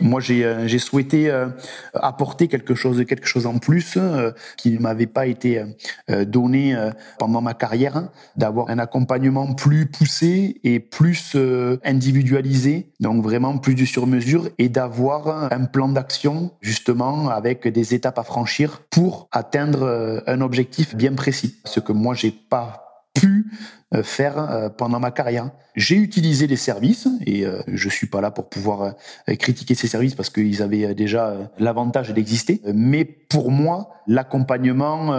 Moi, 0.00 0.20
j'ai 0.20 0.44
euh, 0.44 0.78
souhaité 0.78 1.30
euh, 1.30 1.48
apporter 1.94 2.48
quelque 2.48 2.74
chose, 2.74 3.02
quelque 3.06 3.26
chose 3.26 3.46
en 3.46 3.58
plus 3.58 3.94
euh, 3.96 4.30
qui 4.58 4.72
ne 4.72 4.78
m'avait 4.78 5.06
pas 5.06 5.26
été 5.26 5.64
donné 6.08 6.76
pendant 7.18 7.40
ma 7.40 7.54
carrière, 7.54 8.08
d'avoir 8.36 8.68
un 8.68 8.78
accompagnement 8.78 9.54
plus 9.54 9.86
poussé 9.86 10.60
et 10.64 10.80
plus 10.80 11.36
individualisé, 11.84 12.92
donc 13.00 13.22
vraiment 13.22 13.58
plus 13.58 13.74
du 13.74 13.86
sur-mesure, 13.86 14.48
et 14.58 14.68
d'avoir 14.68 15.52
un 15.52 15.64
plan 15.64 15.88
d'action 15.88 16.52
justement 16.60 17.30
avec 17.30 17.66
des 17.66 17.94
étapes 17.94 18.18
à 18.18 18.22
franchir 18.22 18.82
pour 18.90 19.28
atteindre 19.32 20.22
un 20.26 20.40
objectif 20.40 20.94
bien 20.94 21.14
précis. 21.14 21.60
Ce 21.64 21.80
que 21.80 21.92
moi, 21.92 22.14
j'ai 22.14 22.30
pas 22.32 22.85
pu 23.20 23.46
euh, 23.94 24.02
faire 24.02 24.38
euh, 24.38 24.68
pendant 24.68 25.00
ma 25.00 25.10
carrière. 25.10 25.50
J'ai 25.74 25.96
utilisé 25.96 26.46
les 26.46 26.56
services 26.56 27.08
et 27.24 27.46
euh, 27.46 27.62
je 27.68 27.88
suis 27.88 28.06
pas 28.06 28.20
là 28.20 28.30
pour 28.30 28.48
pouvoir 28.48 28.94
critiquer 29.38 29.74
ces 29.74 29.88
services 29.88 30.14
parce 30.14 30.30
qu'ils 30.30 30.62
avaient 30.62 30.94
déjà 30.94 31.50
l'avantage 31.58 32.12
d'exister. 32.12 32.60
Mais 32.74 33.04
pour 33.04 33.50
moi, 33.50 33.90
l'accompagnement 34.06 35.14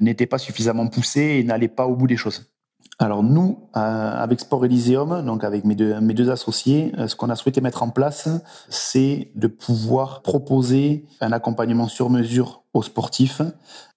n'était 0.00 0.26
pas 0.26 0.38
suffisamment 0.38 0.86
poussé 0.86 1.20
et 1.20 1.44
n'allait 1.44 1.68
pas 1.68 1.86
au 1.86 1.96
bout 1.96 2.06
des 2.06 2.16
choses. 2.16 2.50
Alors 2.98 3.22
nous, 3.22 3.68
avec 3.72 4.40
Sport 4.40 4.66
Elysium, 4.66 5.24
donc 5.24 5.44
avec 5.44 5.64
mes 5.64 5.74
deux, 5.74 5.98
mes 6.00 6.14
deux 6.14 6.30
associés, 6.30 6.92
ce 7.06 7.16
qu'on 7.16 7.30
a 7.30 7.36
souhaité 7.36 7.60
mettre 7.60 7.82
en 7.82 7.90
place, 7.90 8.28
c'est 8.68 9.32
de 9.34 9.46
pouvoir 9.46 10.22
proposer 10.22 11.06
un 11.20 11.32
accompagnement 11.32 11.88
sur 11.88 12.10
mesure 12.10 12.61
aux 12.74 12.82
sportifs 12.82 13.42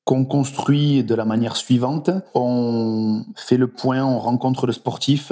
qu'on 0.05 0.23
construit 0.23 1.03
de 1.03 1.15
la 1.15 1.25
manière 1.25 1.55
suivante. 1.55 2.11
On 2.35 3.23
fait 3.35 3.57
le 3.57 3.67
point, 3.67 4.05
on 4.05 4.19
rencontre 4.19 4.67
le 4.67 4.73
sportif, 4.73 5.31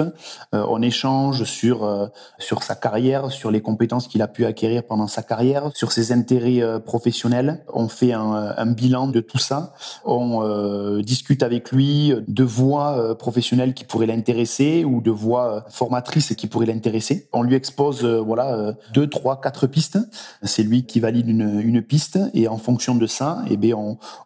euh, 0.52 0.66
on 0.68 0.82
échange 0.82 1.44
sur 1.44 1.84
euh, 1.84 2.08
sur 2.40 2.64
sa 2.64 2.74
carrière, 2.74 3.30
sur 3.30 3.52
les 3.52 3.60
compétences 3.60 4.08
qu'il 4.08 4.20
a 4.20 4.26
pu 4.26 4.44
acquérir 4.44 4.82
pendant 4.82 5.06
sa 5.06 5.22
carrière, 5.22 5.70
sur 5.74 5.92
ses 5.92 6.10
intérêts 6.10 6.60
euh, 6.60 6.80
professionnels. 6.80 7.64
On 7.72 7.86
fait 7.86 8.12
un, 8.12 8.52
un, 8.56 8.66
bilan 8.66 9.06
de 9.06 9.20
tout 9.20 9.38
ça. 9.38 9.74
On 10.04 10.42
discute 10.98 11.44
avec 11.44 11.70
lui 11.70 12.12
de 12.26 12.42
voies 12.42 13.16
professionnelles 13.16 13.74
qui 13.74 13.84
pourraient 13.84 14.06
l'intéresser 14.06 14.84
ou 14.84 15.00
de 15.00 15.12
voies 15.12 15.64
formatrices 15.68 16.34
qui 16.34 16.48
pourraient 16.48 16.66
l'intéresser. 16.66 17.28
On 17.32 17.42
lui 17.42 17.54
expose 17.54 18.04
voilà 18.04 18.74
deux, 18.92 19.08
trois, 19.08 19.40
quatre 19.40 19.68
pistes. 19.68 19.98
C'est 20.42 20.64
lui 20.64 20.84
qui 20.86 20.98
valide 20.98 21.28
une, 21.28 21.60
une 21.60 21.82
piste 21.82 22.18
et 22.34 22.48
en 22.48 22.58
fonction 22.58 22.96
de 22.96 23.06
ça, 23.06 23.33
eh 23.48 23.56
bien 23.56 23.76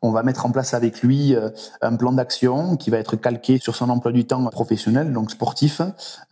on, 0.03 0.11
va 0.11 0.23
mettre 0.23 0.47
en 0.47 0.51
place 0.51 0.75
avec 0.75 1.03
lui 1.03 1.35
euh, 1.35 1.51
un 1.81 1.97
plan 1.97 2.13
d'action 2.13 2.77
qui 2.77 2.91
va 2.91 2.99
être 2.99 3.17
calqué 3.17 3.59
sur 3.59 3.77
son 3.77 3.89
emploi 3.91 4.13
du 4.13 4.27
temps 4.27 4.45
professionnel, 4.47 5.13
donc 5.13 5.31
sportif, 5.31 5.81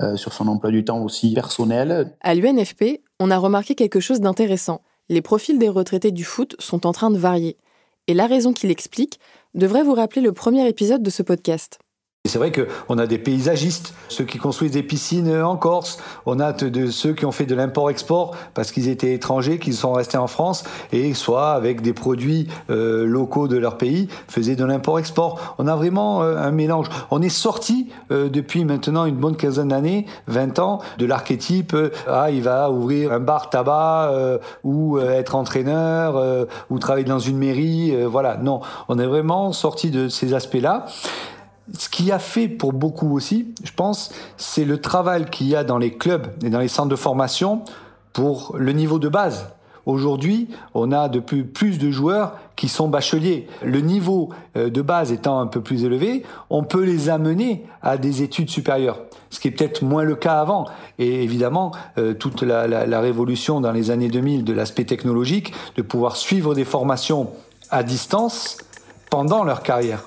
euh, 0.01 0.17
sur 0.17 0.33
son 0.33 0.49
emploi 0.49 0.71
du 0.71 0.85
temps 0.85 1.01
aussi 1.03 1.35
personnel. 1.35 2.13
À 2.21 2.35
l'UNFP, 2.35 3.03
on 3.21 3.31
a 3.31 3.39
remarqué 3.39 3.75
quelque 3.75 4.01
chose 4.01 4.21
d'intéressant. 4.21 4.83
Les 5.09 5.23
profils 5.23 5.59
des 5.59 5.69
retraités 5.69 6.11
du 6.11 6.25
foot 6.25 6.57
sont 6.59 6.87
en 6.87 6.93
train 6.93 7.11
de 7.11 7.19
varier. 7.19 7.57
Et 8.09 8.15
la 8.15 8.27
raison 8.27 8.53
qu'il 8.53 8.71
explique 8.71 9.21
devrait 9.55 9.83
vous 9.83 9.95
rappeler 9.95 10.23
le 10.23 10.33
premier 10.33 10.69
épisode 10.69 11.03
de 11.03 11.11
ce 11.11 11.23
podcast. 11.23 11.79
C'est 12.29 12.39
vrai 12.39 12.53
qu'on 12.53 12.99
a 12.99 13.07
des 13.07 13.19
paysagistes, 13.19 13.95
ceux 14.09 14.25
qui 14.25 14.39
construisent 14.39 14.73
des 14.73 14.83
piscines 14.83 15.35
en 15.43 15.57
Corse, 15.57 15.99
on 16.25 16.41
a 16.41 16.53
de, 16.53 16.91
ceux 16.91 17.13
qui 17.13 17.25
ont 17.25 17.33
fait 17.33 17.47
de 17.47 17.55
l'import-export 17.55 18.35
parce 18.55 18.73
qu'ils 18.73 18.89
étaient 18.89 19.13
étrangers, 19.13 19.59
qu'ils 19.59 19.75
sont 19.75 19.93
restés 19.93 20.19
en 20.19 20.27
France, 20.27 20.65
et 20.93 21.15
soit 21.15 21.53
avec 21.53 21.83
des 21.83 21.93
produits 21.93 22.49
euh, 22.71 23.05
locaux 23.05 23.49
de 23.49 23.57
leur 23.57 23.79
pays, 23.79 24.09
faisaient 24.29 24.57
de 24.57 24.65
l'import-export. 24.65 25.55
On 25.59 25.67
a 25.67 25.77
vraiment 25.77 26.23
euh, 26.23 26.37
un 26.37 26.51
mélange. 26.51 26.89
On 27.11 27.23
est 27.23 27.29
sorti 27.29 27.91
euh, 28.11 28.29
depuis 28.29 28.65
maintenant 28.65 29.05
une 29.05 29.17
bonne 29.17 29.37
quinzaine 29.37 29.69
d'années, 29.69 30.07
20 30.27 30.59
ans, 30.59 30.81
de 30.99 31.07
l'archétype 31.07 31.77
ah 32.09 32.31
il 32.31 32.43
va 32.43 32.71
ouvrir 32.71 33.13
un 33.13 33.21
bar 33.21 33.51
tabac 33.51 34.13
ou 34.65 34.99
être 34.99 35.35
entraîneur 35.35 36.47
ou 36.71 36.79
travailler 36.79 37.05
dans 37.05 37.19
une 37.19 37.39
mairie. 37.39 37.95
voilà, 38.05 38.37
non, 38.37 38.61
on 38.89 38.99
est 38.99 39.07
vraiment 39.07 39.53
sorti 39.53 39.91
de 39.91 40.09
ces 40.09 40.35
aspects-là. 40.35 40.87
Ce 41.77 41.89
qui 41.89 42.13
a 42.13 42.19
fait 42.19 42.49
pour 42.49 42.73
beaucoup 42.73 43.15
aussi, 43.15 43.55
je 43.65 43.73
pense, 43.73 44.13
c'est 44.37 44.65
le 44.65 44.81
travail 44.81 45.27
qu'il 45.27 45.49
y 45.49 45.57
a 45.57 45.65
dans 45.65 45.79
les 45.79 45.93
clubs 45.93 46.27
et 46.45 46.51
dans 46.51 46.61
les 46.61 46.69
centres 46.69 46.89
de 46.89 46.97
formation 46.97 47.63
pour 48.13 48.55
le 48.59 48.73
niveau 48.73 48.99
de 48.99 49.09
base. 49.09 49.49
Aujourd'hui, 49.85 50.49
on 50.75 50.91
a 50.91 51.09
de 51.09 51.21
plus, 51.21 51.79
de 51.79 51.91
joueurs 51.93 52.37
qui 52.57 52.69
sont 52.69 52.89
bacheliers. 52.89 53.47
Le 53.63 53.81
niveau 53.81 54.31
euh, 54.57 54.69
de 54.69 54.83
base 54.83 55.13
étant 55.13 55.39
un 55.39 55.47
peu 55.47 55.61
plus 55.61 55.85
élevé, 55.85 56.25
on 56.51 56.65
peut 56.65 56.83
les 56.83 57.09
amener 57.09 57.65
à 57.83 57.97
des 57.97 58.23
études 58.23 58.51
supérieures, 58.51 58.99
ce 59.31 59.39
qui 59.39 59.47
est 59.47 59.53
peut-être 59.53 59.83
moins 59.83 60.03
le 60.03 60.17
cas 60.17 60.41
avant. 60.41 60.67
Et 60.99 61.23
évidemment, 61.23 61.71
euh, 61.99 62.15
toute 62.15 62.43
la 62.43 63.01
révolution 63.01 63.61
dans 63.61 63.71
les 63.71 63.93
années 63.93 64.09
2000 64.09 64.43
de 64.43 64.53
l'aspect 64.53 64.85
technologique, 64.85 65.53
de 65.77 65.83
pouvoir 65.83 66.17
suivre 66.17 66.55
des 66.55 66.65
formations 66.65 67.31
à 67.71 67.85
distance 67.85 68.59
pendant 69.09 69.45
leur 69.45 69.63
carrière. 69.63 70.05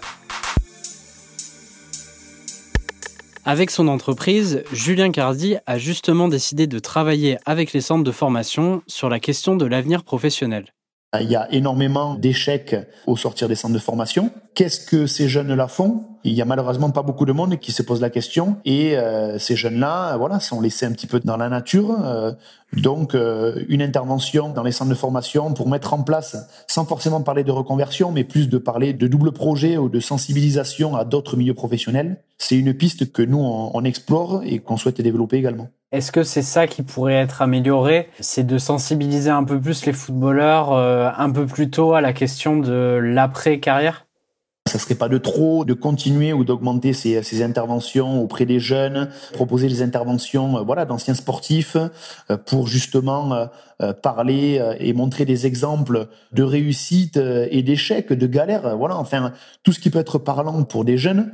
Avec 3.50 3.72
son 3.72 3.88
entreprise, 3.88 4.64
Julien 4.72 5.10
Cardi 5.10 5.56
a 5.66 5.80
justement 5.80 6.28
décidé 6.28 6.68
de 6.68 6.78
travailler 6.78 7.40
avec 7.48 7.74
les 7.74 7.82
centres 7.82 8.04
de 8.04 8.12
formation 8.12 8.84
sur 8.86 9.10
la 9.10 9.20
question 9.20 9.56
de 9.56 9.66
l'avenir 9.66 10.04
professionnel. 10.04 10.66
Il 11.20 11.30
y 11.30 11.36
a 11.36 11.52
énormément 11.52 12.14
d'échecs 12.14 12.76
au 13.08 13.18
sortir 13.18 13.48
des 13.48 13.56
centres 13.56 13.74
de 13.74 13.80
formation. 13.80 14.30
Qu'est-ce 14.54 14.86
que 14.86 15.08
ces 15.08 15.28
jeunes-là 15.28 15.68
font? 15.68 16.04
Il 16.24 16.34
y 16.34 16.42
a 16.44 16.46
malheureusement 16.46 16.92
pas 16.92 17.02
beaucoup 17.02 17.26
de 17.26 17.32
monde 17.32 17.58
qui 17.58 17.72
se 17.72 17.82
pose 17.82 18.00
la 18.00 18.12
question. 18.12 18.58
Et 18.64 18.96
euh, 18.96 19.40
ces 19.40 19.56
jeunes-là, 19.56 20.18
voilà, 20.18 20.40
sont 20.40 20.62
laissés 20.62 20.86
un 20.86 20.92
petit 20.92 21.08
peu 21.08 21.20
dans 21.20 21.38
la 21.38 21.50
nature. 21.50 21.98
Euh, 22.06 22.34
donc, 22.74 23.16
euh, 23.16 23.64
une 23.70 23.82
intervention 23.82 24.50
dans 24.50 24.62
les 24.62 24.72
centres 24.72 24.92
de 24.92 24.96
formation 24.96 25.52
pour 25.56 25.68
mettre 25.68 25.96
en 25.96 26.04
place, 26.04 26.38
sans 26.68 26.86
forcément 26.86 27.22
parler 27.22 27.44
de 27.44 27.52
reconversion, 27.52 28.12
mais 28.12 28.24
plus 28.24 28.48
de 28.48 28.60
parler 28.60 28.94
de 28.94 29.08
double 29.08 29.32
projet 29.32 29.78
ou 29.78 29.90
de 29.90 30.00
sensibilisation 30.00 30.96
à 30.96 31.06
d'autres 31.06 31.38
milieux 31.38 31.56
professionnels, 31.56 32.22
c'est 32.38 32.56
une 32.56 32.76
piste 32.76 33.12
que 33.12 33.24
nous, 33.24 33.40
on, 33.40 33.72
on 33.74 33.84
explore 33.84 34.44
et 34.46 34.60
qu'on 34.60 34.78
souhaite 34.78 35.02
développer 35.02 35.38
également. 35.38 35.70
Est-ce 35.92 36.12
que 36.12 36.22
c'est 36.22 36.44
ça 36.44 36.68
qui 36.68 36.84
pourrait 36.84 37.16
être 37.16 37.42
amélioré? 37.42 38.10
C'est 38.20 38.46
de 38.46 38.60
sensibiliser 38.60 39.32
un 39.32 39.44
peu 39.44 39.60
plus 39.60 39.88
les 39.88 39.94
footballeurs 39.94 40.72
euh, 40.72 41.10
un 41.18 41.32
peu 41.32 41.48
plus 41.48 41.72
tôt 41.72 41.94
à 41.94 42.02
la 42.02 42.14
question 42.14 42.58
de 42.58 43.00
l'après-carrière? 43.02 44.06
Ça 44.68 44.78
serait 44.78 44.94
pas 44.94 45.10
de 45.10 45.18
trop 45.18 45.66
de 45.66 45.74
continuer 45.74 46.32
ou 46.32 46.44
d'augmenter 46.44 46.94
ces, 46.94 47.24
ces, 47.24 47.42
interventions 47.42 48.22
auprès 48.22 48.46
des 48.46 48.60
jeunes, 48.60 49.10
proposer 49.34 49.68
des 49.68 49.82
interventions 49.82 50.60
euh, 50.60 50.62
voilà 50.62 50.86
d'anciens 50.86 51.16
sportifs 51.16 51.76
euh, 51.76 52.38
pour 52.38 52.68
justement 52.68 53.48
parler 54.04 54.62
et 54.82 54.92
montrer 54.92 55.24
des 55.24 55.48
exemples 55.48 56.08
de 56.34 56.44
réussite 56.44 57.16
et 57.16 57.64
d'échecs, 57.64 58.12
de 58.12 58.28
galères, 58.28 58.76
voilà 58.76 58.98
enfin 58.98 59.32
tout 59.64 59.72
ce 59.72 59.80
qui 59.80 59.90
peut 59.90 60.00
être 60.00 60.18
parlant 60.18 60.64
pour 60.64 60.84
des 60.84 60.98
jeunes 60.98 61.32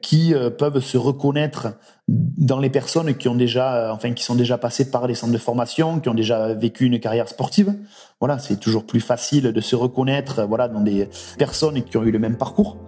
qui 0.00 0.32
peuvent 0.56 0.78
se 0.78 0.96
reconnaître 0.96 1.74
dans 2.10 2.58
les 2.58 2.70
personnes 2.70 3.14
qui 3.14 3.28
ont 3.28 3.36
déjà, 3.36 3.74
euh, 3.76 3.92
enfin, 3.92 4.12
qui 4.12 4.24
sont 4.24 4.34
déjà 4.34 4.58
passées 4.58 4.90
par 4.90 5.06
les 5.06 5.14
centres 5.14 5.32
de 5.32 5.38
formation, 5.38 6.00
qui 6.00 6.08
ont 6.08 6.14
déjà 6.14 6.54
vécu 6.54 6.86
une 6.86 6.98
carrière 6.98 7.28
sportive. 7.28 7.74
Voilà, 8.18 8.38
c'est 8.40 8.58
toujours 8.58 8.84
plus 8.84 9.00
facile 9.00 9.52
de 9.52 9.60
se 9.60 9.76
reconnaître, 9.76 10.44
voilà, 10.44 10.66
dans 10.66 10.80
des 10.80 11.08
personnes 11.38 11.82
qui 11.84 11.96
ont 11.96 12.02
eu 12.02 12.10
le 12.10 12.18
même 12.18 12.36
parcours. 12.36 12.78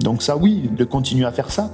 Donc 0.00 0.22
ça, 0.22 0.36
oui, 0.36 0.70
de 0.74 0.84
continuer 0.84 1.26
à 1.26 1.32
faire 1.32 1.50
ça. 1.50 1.70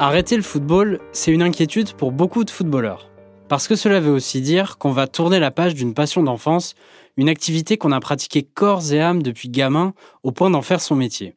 Arrêter 0.00 0.36
le 0.36 0.42
football, 0.42 1.00
c'est 1.12 1.30
une 1.30 1.42
inquiétude 1.42 1.92
pour 1.92 2.10
beaucoup 2.10 2.44
de 2.44 2.50
footballeurs. 2.50 3.08
Parce 3.48 3.68
que 3.68 3.76
cela 3.76 4.00
veut 4.00 4.10
aussi 4.10 4.40
dire 4.40 4.78
qu'on 4.78 4.90
va 4.90 5.06
tourner 5.06 5.38
la 5.38 5.52
page 5.52 5.74
d'une 5.74 5.94
passion 5.94 6.24
d'enfance 6.24 6.74
une 7.16 7.28
activité 7.28 7.76
qu'on 7.76 7.92
a 7.92 8.00
pratiquée 8.00 8.42
corps 8.42 8.92
et 8.92 9.00
âme 9.00 9.22
depuis 9.22 9.48
gamin 9.48 9.94
au 10.22 10.32
point 10.32 10.50
d'en 10.50 10.62
faire 10.62 10.80
son 10.80 10.96
métier. 10.96 11.34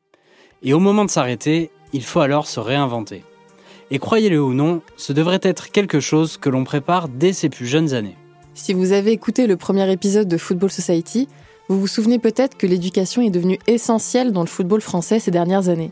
Et 0.62 0.74
au 0.74 0.80
moment 0.80 1.06
de 1.06 1.10
s'arrêter, 1.10 1.72
il 1.94 2.04
faut 2.04 2.20
alors 2.20 2.48
se 2.48 2.60
réinventer. 2.60 3.24
Et 3.92 3.98
croyez-le 3.98 4.42
ou 4.42 4.54
non, 4.54 4.82
ce 4.98 5.13
devrait 5.13 5.39
être 5.42 5.72
quelque 5.72 6.00
chose 6.00 6.38
que 6.38 6.50
l'on 6.50 6.63
prépare 6.63 7.08
dès 7.08 7.34
ses 7.34 7.50
plus 7.50 7.65
jeunes 7.65 7.94
années. 7.94 8.18
Si 8.54 8.74
vous 8.74 8.92
avez 8.92 9.12
écouté 9.12 9.48
le 9.48 9.56
premier 9.56 9.89
épisode 9.92 10.28
de 10.28 10.38
Football 10.38 10.70
Society, 10.70 11.28
vous 11.70 11.80
vous 11.80 11.88
souvenez 11.88 12.20
peut-être 12.20 12.58
que 12.58 12.68
l'éducation 12.68 13.22
est 13.22 13.30
devenue 13.30 13.60
essentielle 13.68 14.32
dans 14.32 14.42
le 14.42 14.48
football 14.48 14.82
français 14.82 15.20
ces 15.20 15.32
dernières 15.32 15.70
années. 15.70 15.92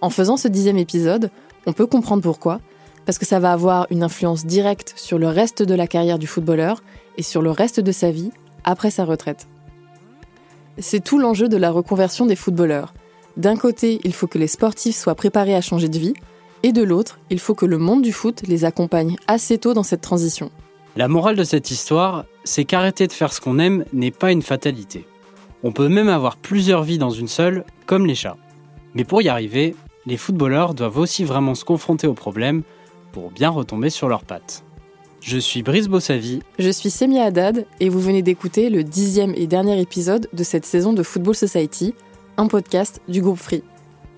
En 0.00 0.10
faisant 0.10 0.36
ce 0.36 0.48
dixième 0.48 0.78
épisode, 0.78 1.30
on 1.64 1.72
peut 1.72 1.86
comprendre 1.86 2.22
pourquoi, 2.22 2.60
parce 3.06 3.18
que 3.18 3.24
ça 3.24 3.38
va 3.40 3.52
avoir 3.52 3.86
une 3.90 4.02
influence 4.02 4.44
directe 4.44 4.94
sur 4.96 5.18
le 5.18 5.28
reste 5.28 5.62
de 5.62 5.74
la 5.74 5.86
carrière 5.86 6.18
du 6.18 6.26
footballeur 6.26 6.82
et 7.16 7.22
sur 7.22 7.40
le 7.40 7.50
reste 7.50 7.80
de 7.80 7.92
sa 7.92 8.10
vie, 8.10 8.30
après 8.64 8.90
sa 8.90 9.04
retraite. 9.04 9.46
C'est 10.78 11.04
tout 11.04 11.18
l'enjeu 11.18 11.48
de 11.48 11.56
la 11.56 11.70
reconversion 11.70 12.26
des 12.26 12.36
footballeurs. 12.36 12.94
D'un 13.36 13.56
côté, 13.56 14.00
il 14.04 14.12
faut 14.12 14.26
que 14.26 14.38
les 14.38 14.46
sportifs 14.46 14.96
soient 14.96 15.14
préparés 15.14 15.54
à 15.54 15.60
changer 15.60 15.88
de 15.88 15.98
vie, 15.98 16.14
et 16.62 16.72
de 16.72 16.82
l'autre, 16.82 17.18
il 17.30 17.40
faut 17.40 17.54
que 17.54 17.66
le 17.66 17.78
monde 17.78 18.02
du 18.02 18.12
foot 18.12 18.42
les 18.46 18.64
accompagne 18.64 19.16
assez 19.26 19.58
tôt 19.58 19.74
dans 19.74 19.82
cette 19.82 20.00
transition. 20.00 20.50
La 20.96 21.08
morale 21.08 21.36
de 21.36 21.44
cette 21.44 21.70
histoire, 21.70 22.24
c'est 22.44 22.64
qu'arrêter 22.64 23.06
de 23.06 23.12
faire 23.12 23.32
ce 23.32 23.40
qu'on 23.40 23.58
aime 23.58 23.84
n'est 23.92 24.10
pas 24.10 24.30
une 24.30 24.42
fatalité. 24.42 25.06
On 25.62 25.72
peut 25.72 25.88
même 25.88 26.08
avoir 26.08 26.36
plusieurs 26.36 26.82
vies 26.82 26.98
dans 26.98 27.10
une 27.10 27.28
seule, 27.28 27.64
comme 27.86 28.06
les 28.06 28.14
chats. 28.14 28.36
Mais 28.94 29.04
pour 29.04 29.22
y 29.22 29.28
arriver, 29.28 29.74
les 30.06 30.16
footballeurs 30.16 30.74
doivent 30.74 30.98
aussi 30.98 31.24
vraiment 31.24 31.54
se 31.54 31.64
confronter 31.64 32.06
aux 32.06 32.14
problèmes 32.14 32.62
pour 33.12 33.30
bien 33.30 33.50
retomber 33.50 33.90
sur 33.90 34.08
leurs 34.08 34.24
pattes. 34.24 34.64
Je 35.22 35.38
suis 35.38 35.62
Brice 35.62 35.86
Bossavi. 35.86 36.40
Je 36.58 36.68
suis 36.68 36.90
Semia 36.90 37.22
Haddad 37.22 37.64
et 37.78 37.88
vous 37.88 38.00
venez 38.00 38.22
d'écouter 38.22 38.70
le 38.70 38.82
dixième 38.82 39.32
et 39.36 39.46
dernier 39.46 39.80
épisode 39.80 40.28
de 40.32 40.42
cette 40.42 40.66
saison 40.66 40.92
de 40.92 41.04
Football 41.04 41.36
Society, 41.36 41.94
un 42.36 42.48
podcast 42.48 43.00
du 43.06 43.22
groupe 43.22 43.38
Free. 43.38 43.62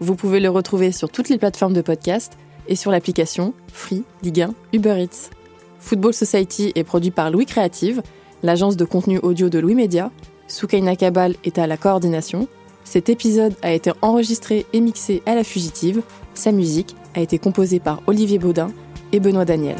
Vous 0.00 0.14
pouvez 0.16 0.40
le 0.40 0.48
retrouver 0.48 0.92
sur 0.92 1.10
toutes 1.10 1.28
les 1.28 1.36
plateformes 1.36 1.74
de 1.74 1.82
podcast 1.82 2.38
et 2.68 2.74
sur 2.74 2.90
l'application 2.90 3.52
Free, 3.70 4.02
Ligue 4.22 4.40
1, 4.40 4.54
Uber 4.72 4.96
Eats. 4.98 5.28
Football 5.78 6.14
Society 6.14 6.72
est 6.74 6.84
produit 6.84 7.10
par 7.10 7.30
Louis 7.30 7.44
Créative, 7.44 8.02
l'agence 8.42 8.78
de 8.78 8.86
contenu 8.86 9.18
audio 9.18 9.50
de 9.50 9.58
Louis 9.58 9.74
Média. 9.74 10.10
Soukaina 10.48 10.96
Kabal 10.96 11.34
est 11.44 11.58
à 11.58 11.66
la 11.66 11.76
coordination. 11.76 12.48
Cet 12.84 13.10
épisode 13.10 13.54
a 13.60 13.74
été 13.74 13.92
enregistré 14.00 14.64
et 14.72 14.80
mixé 14.80 15.22
à 15.26 15.34
la 15.34 15.44
fugitive. 15.44 16.00
Sa 16.32 16.50
musique 16.50 16.96
a 17.14 17.20
été 17.20 17.38
composée 17.38 17.78
par 17.78 18.00
Olivier 18.06 18.38
Baudin 18.38 18.72
et 19.12 19.20
Benoît 19.20 19.44
Daniel. 19.44 19.76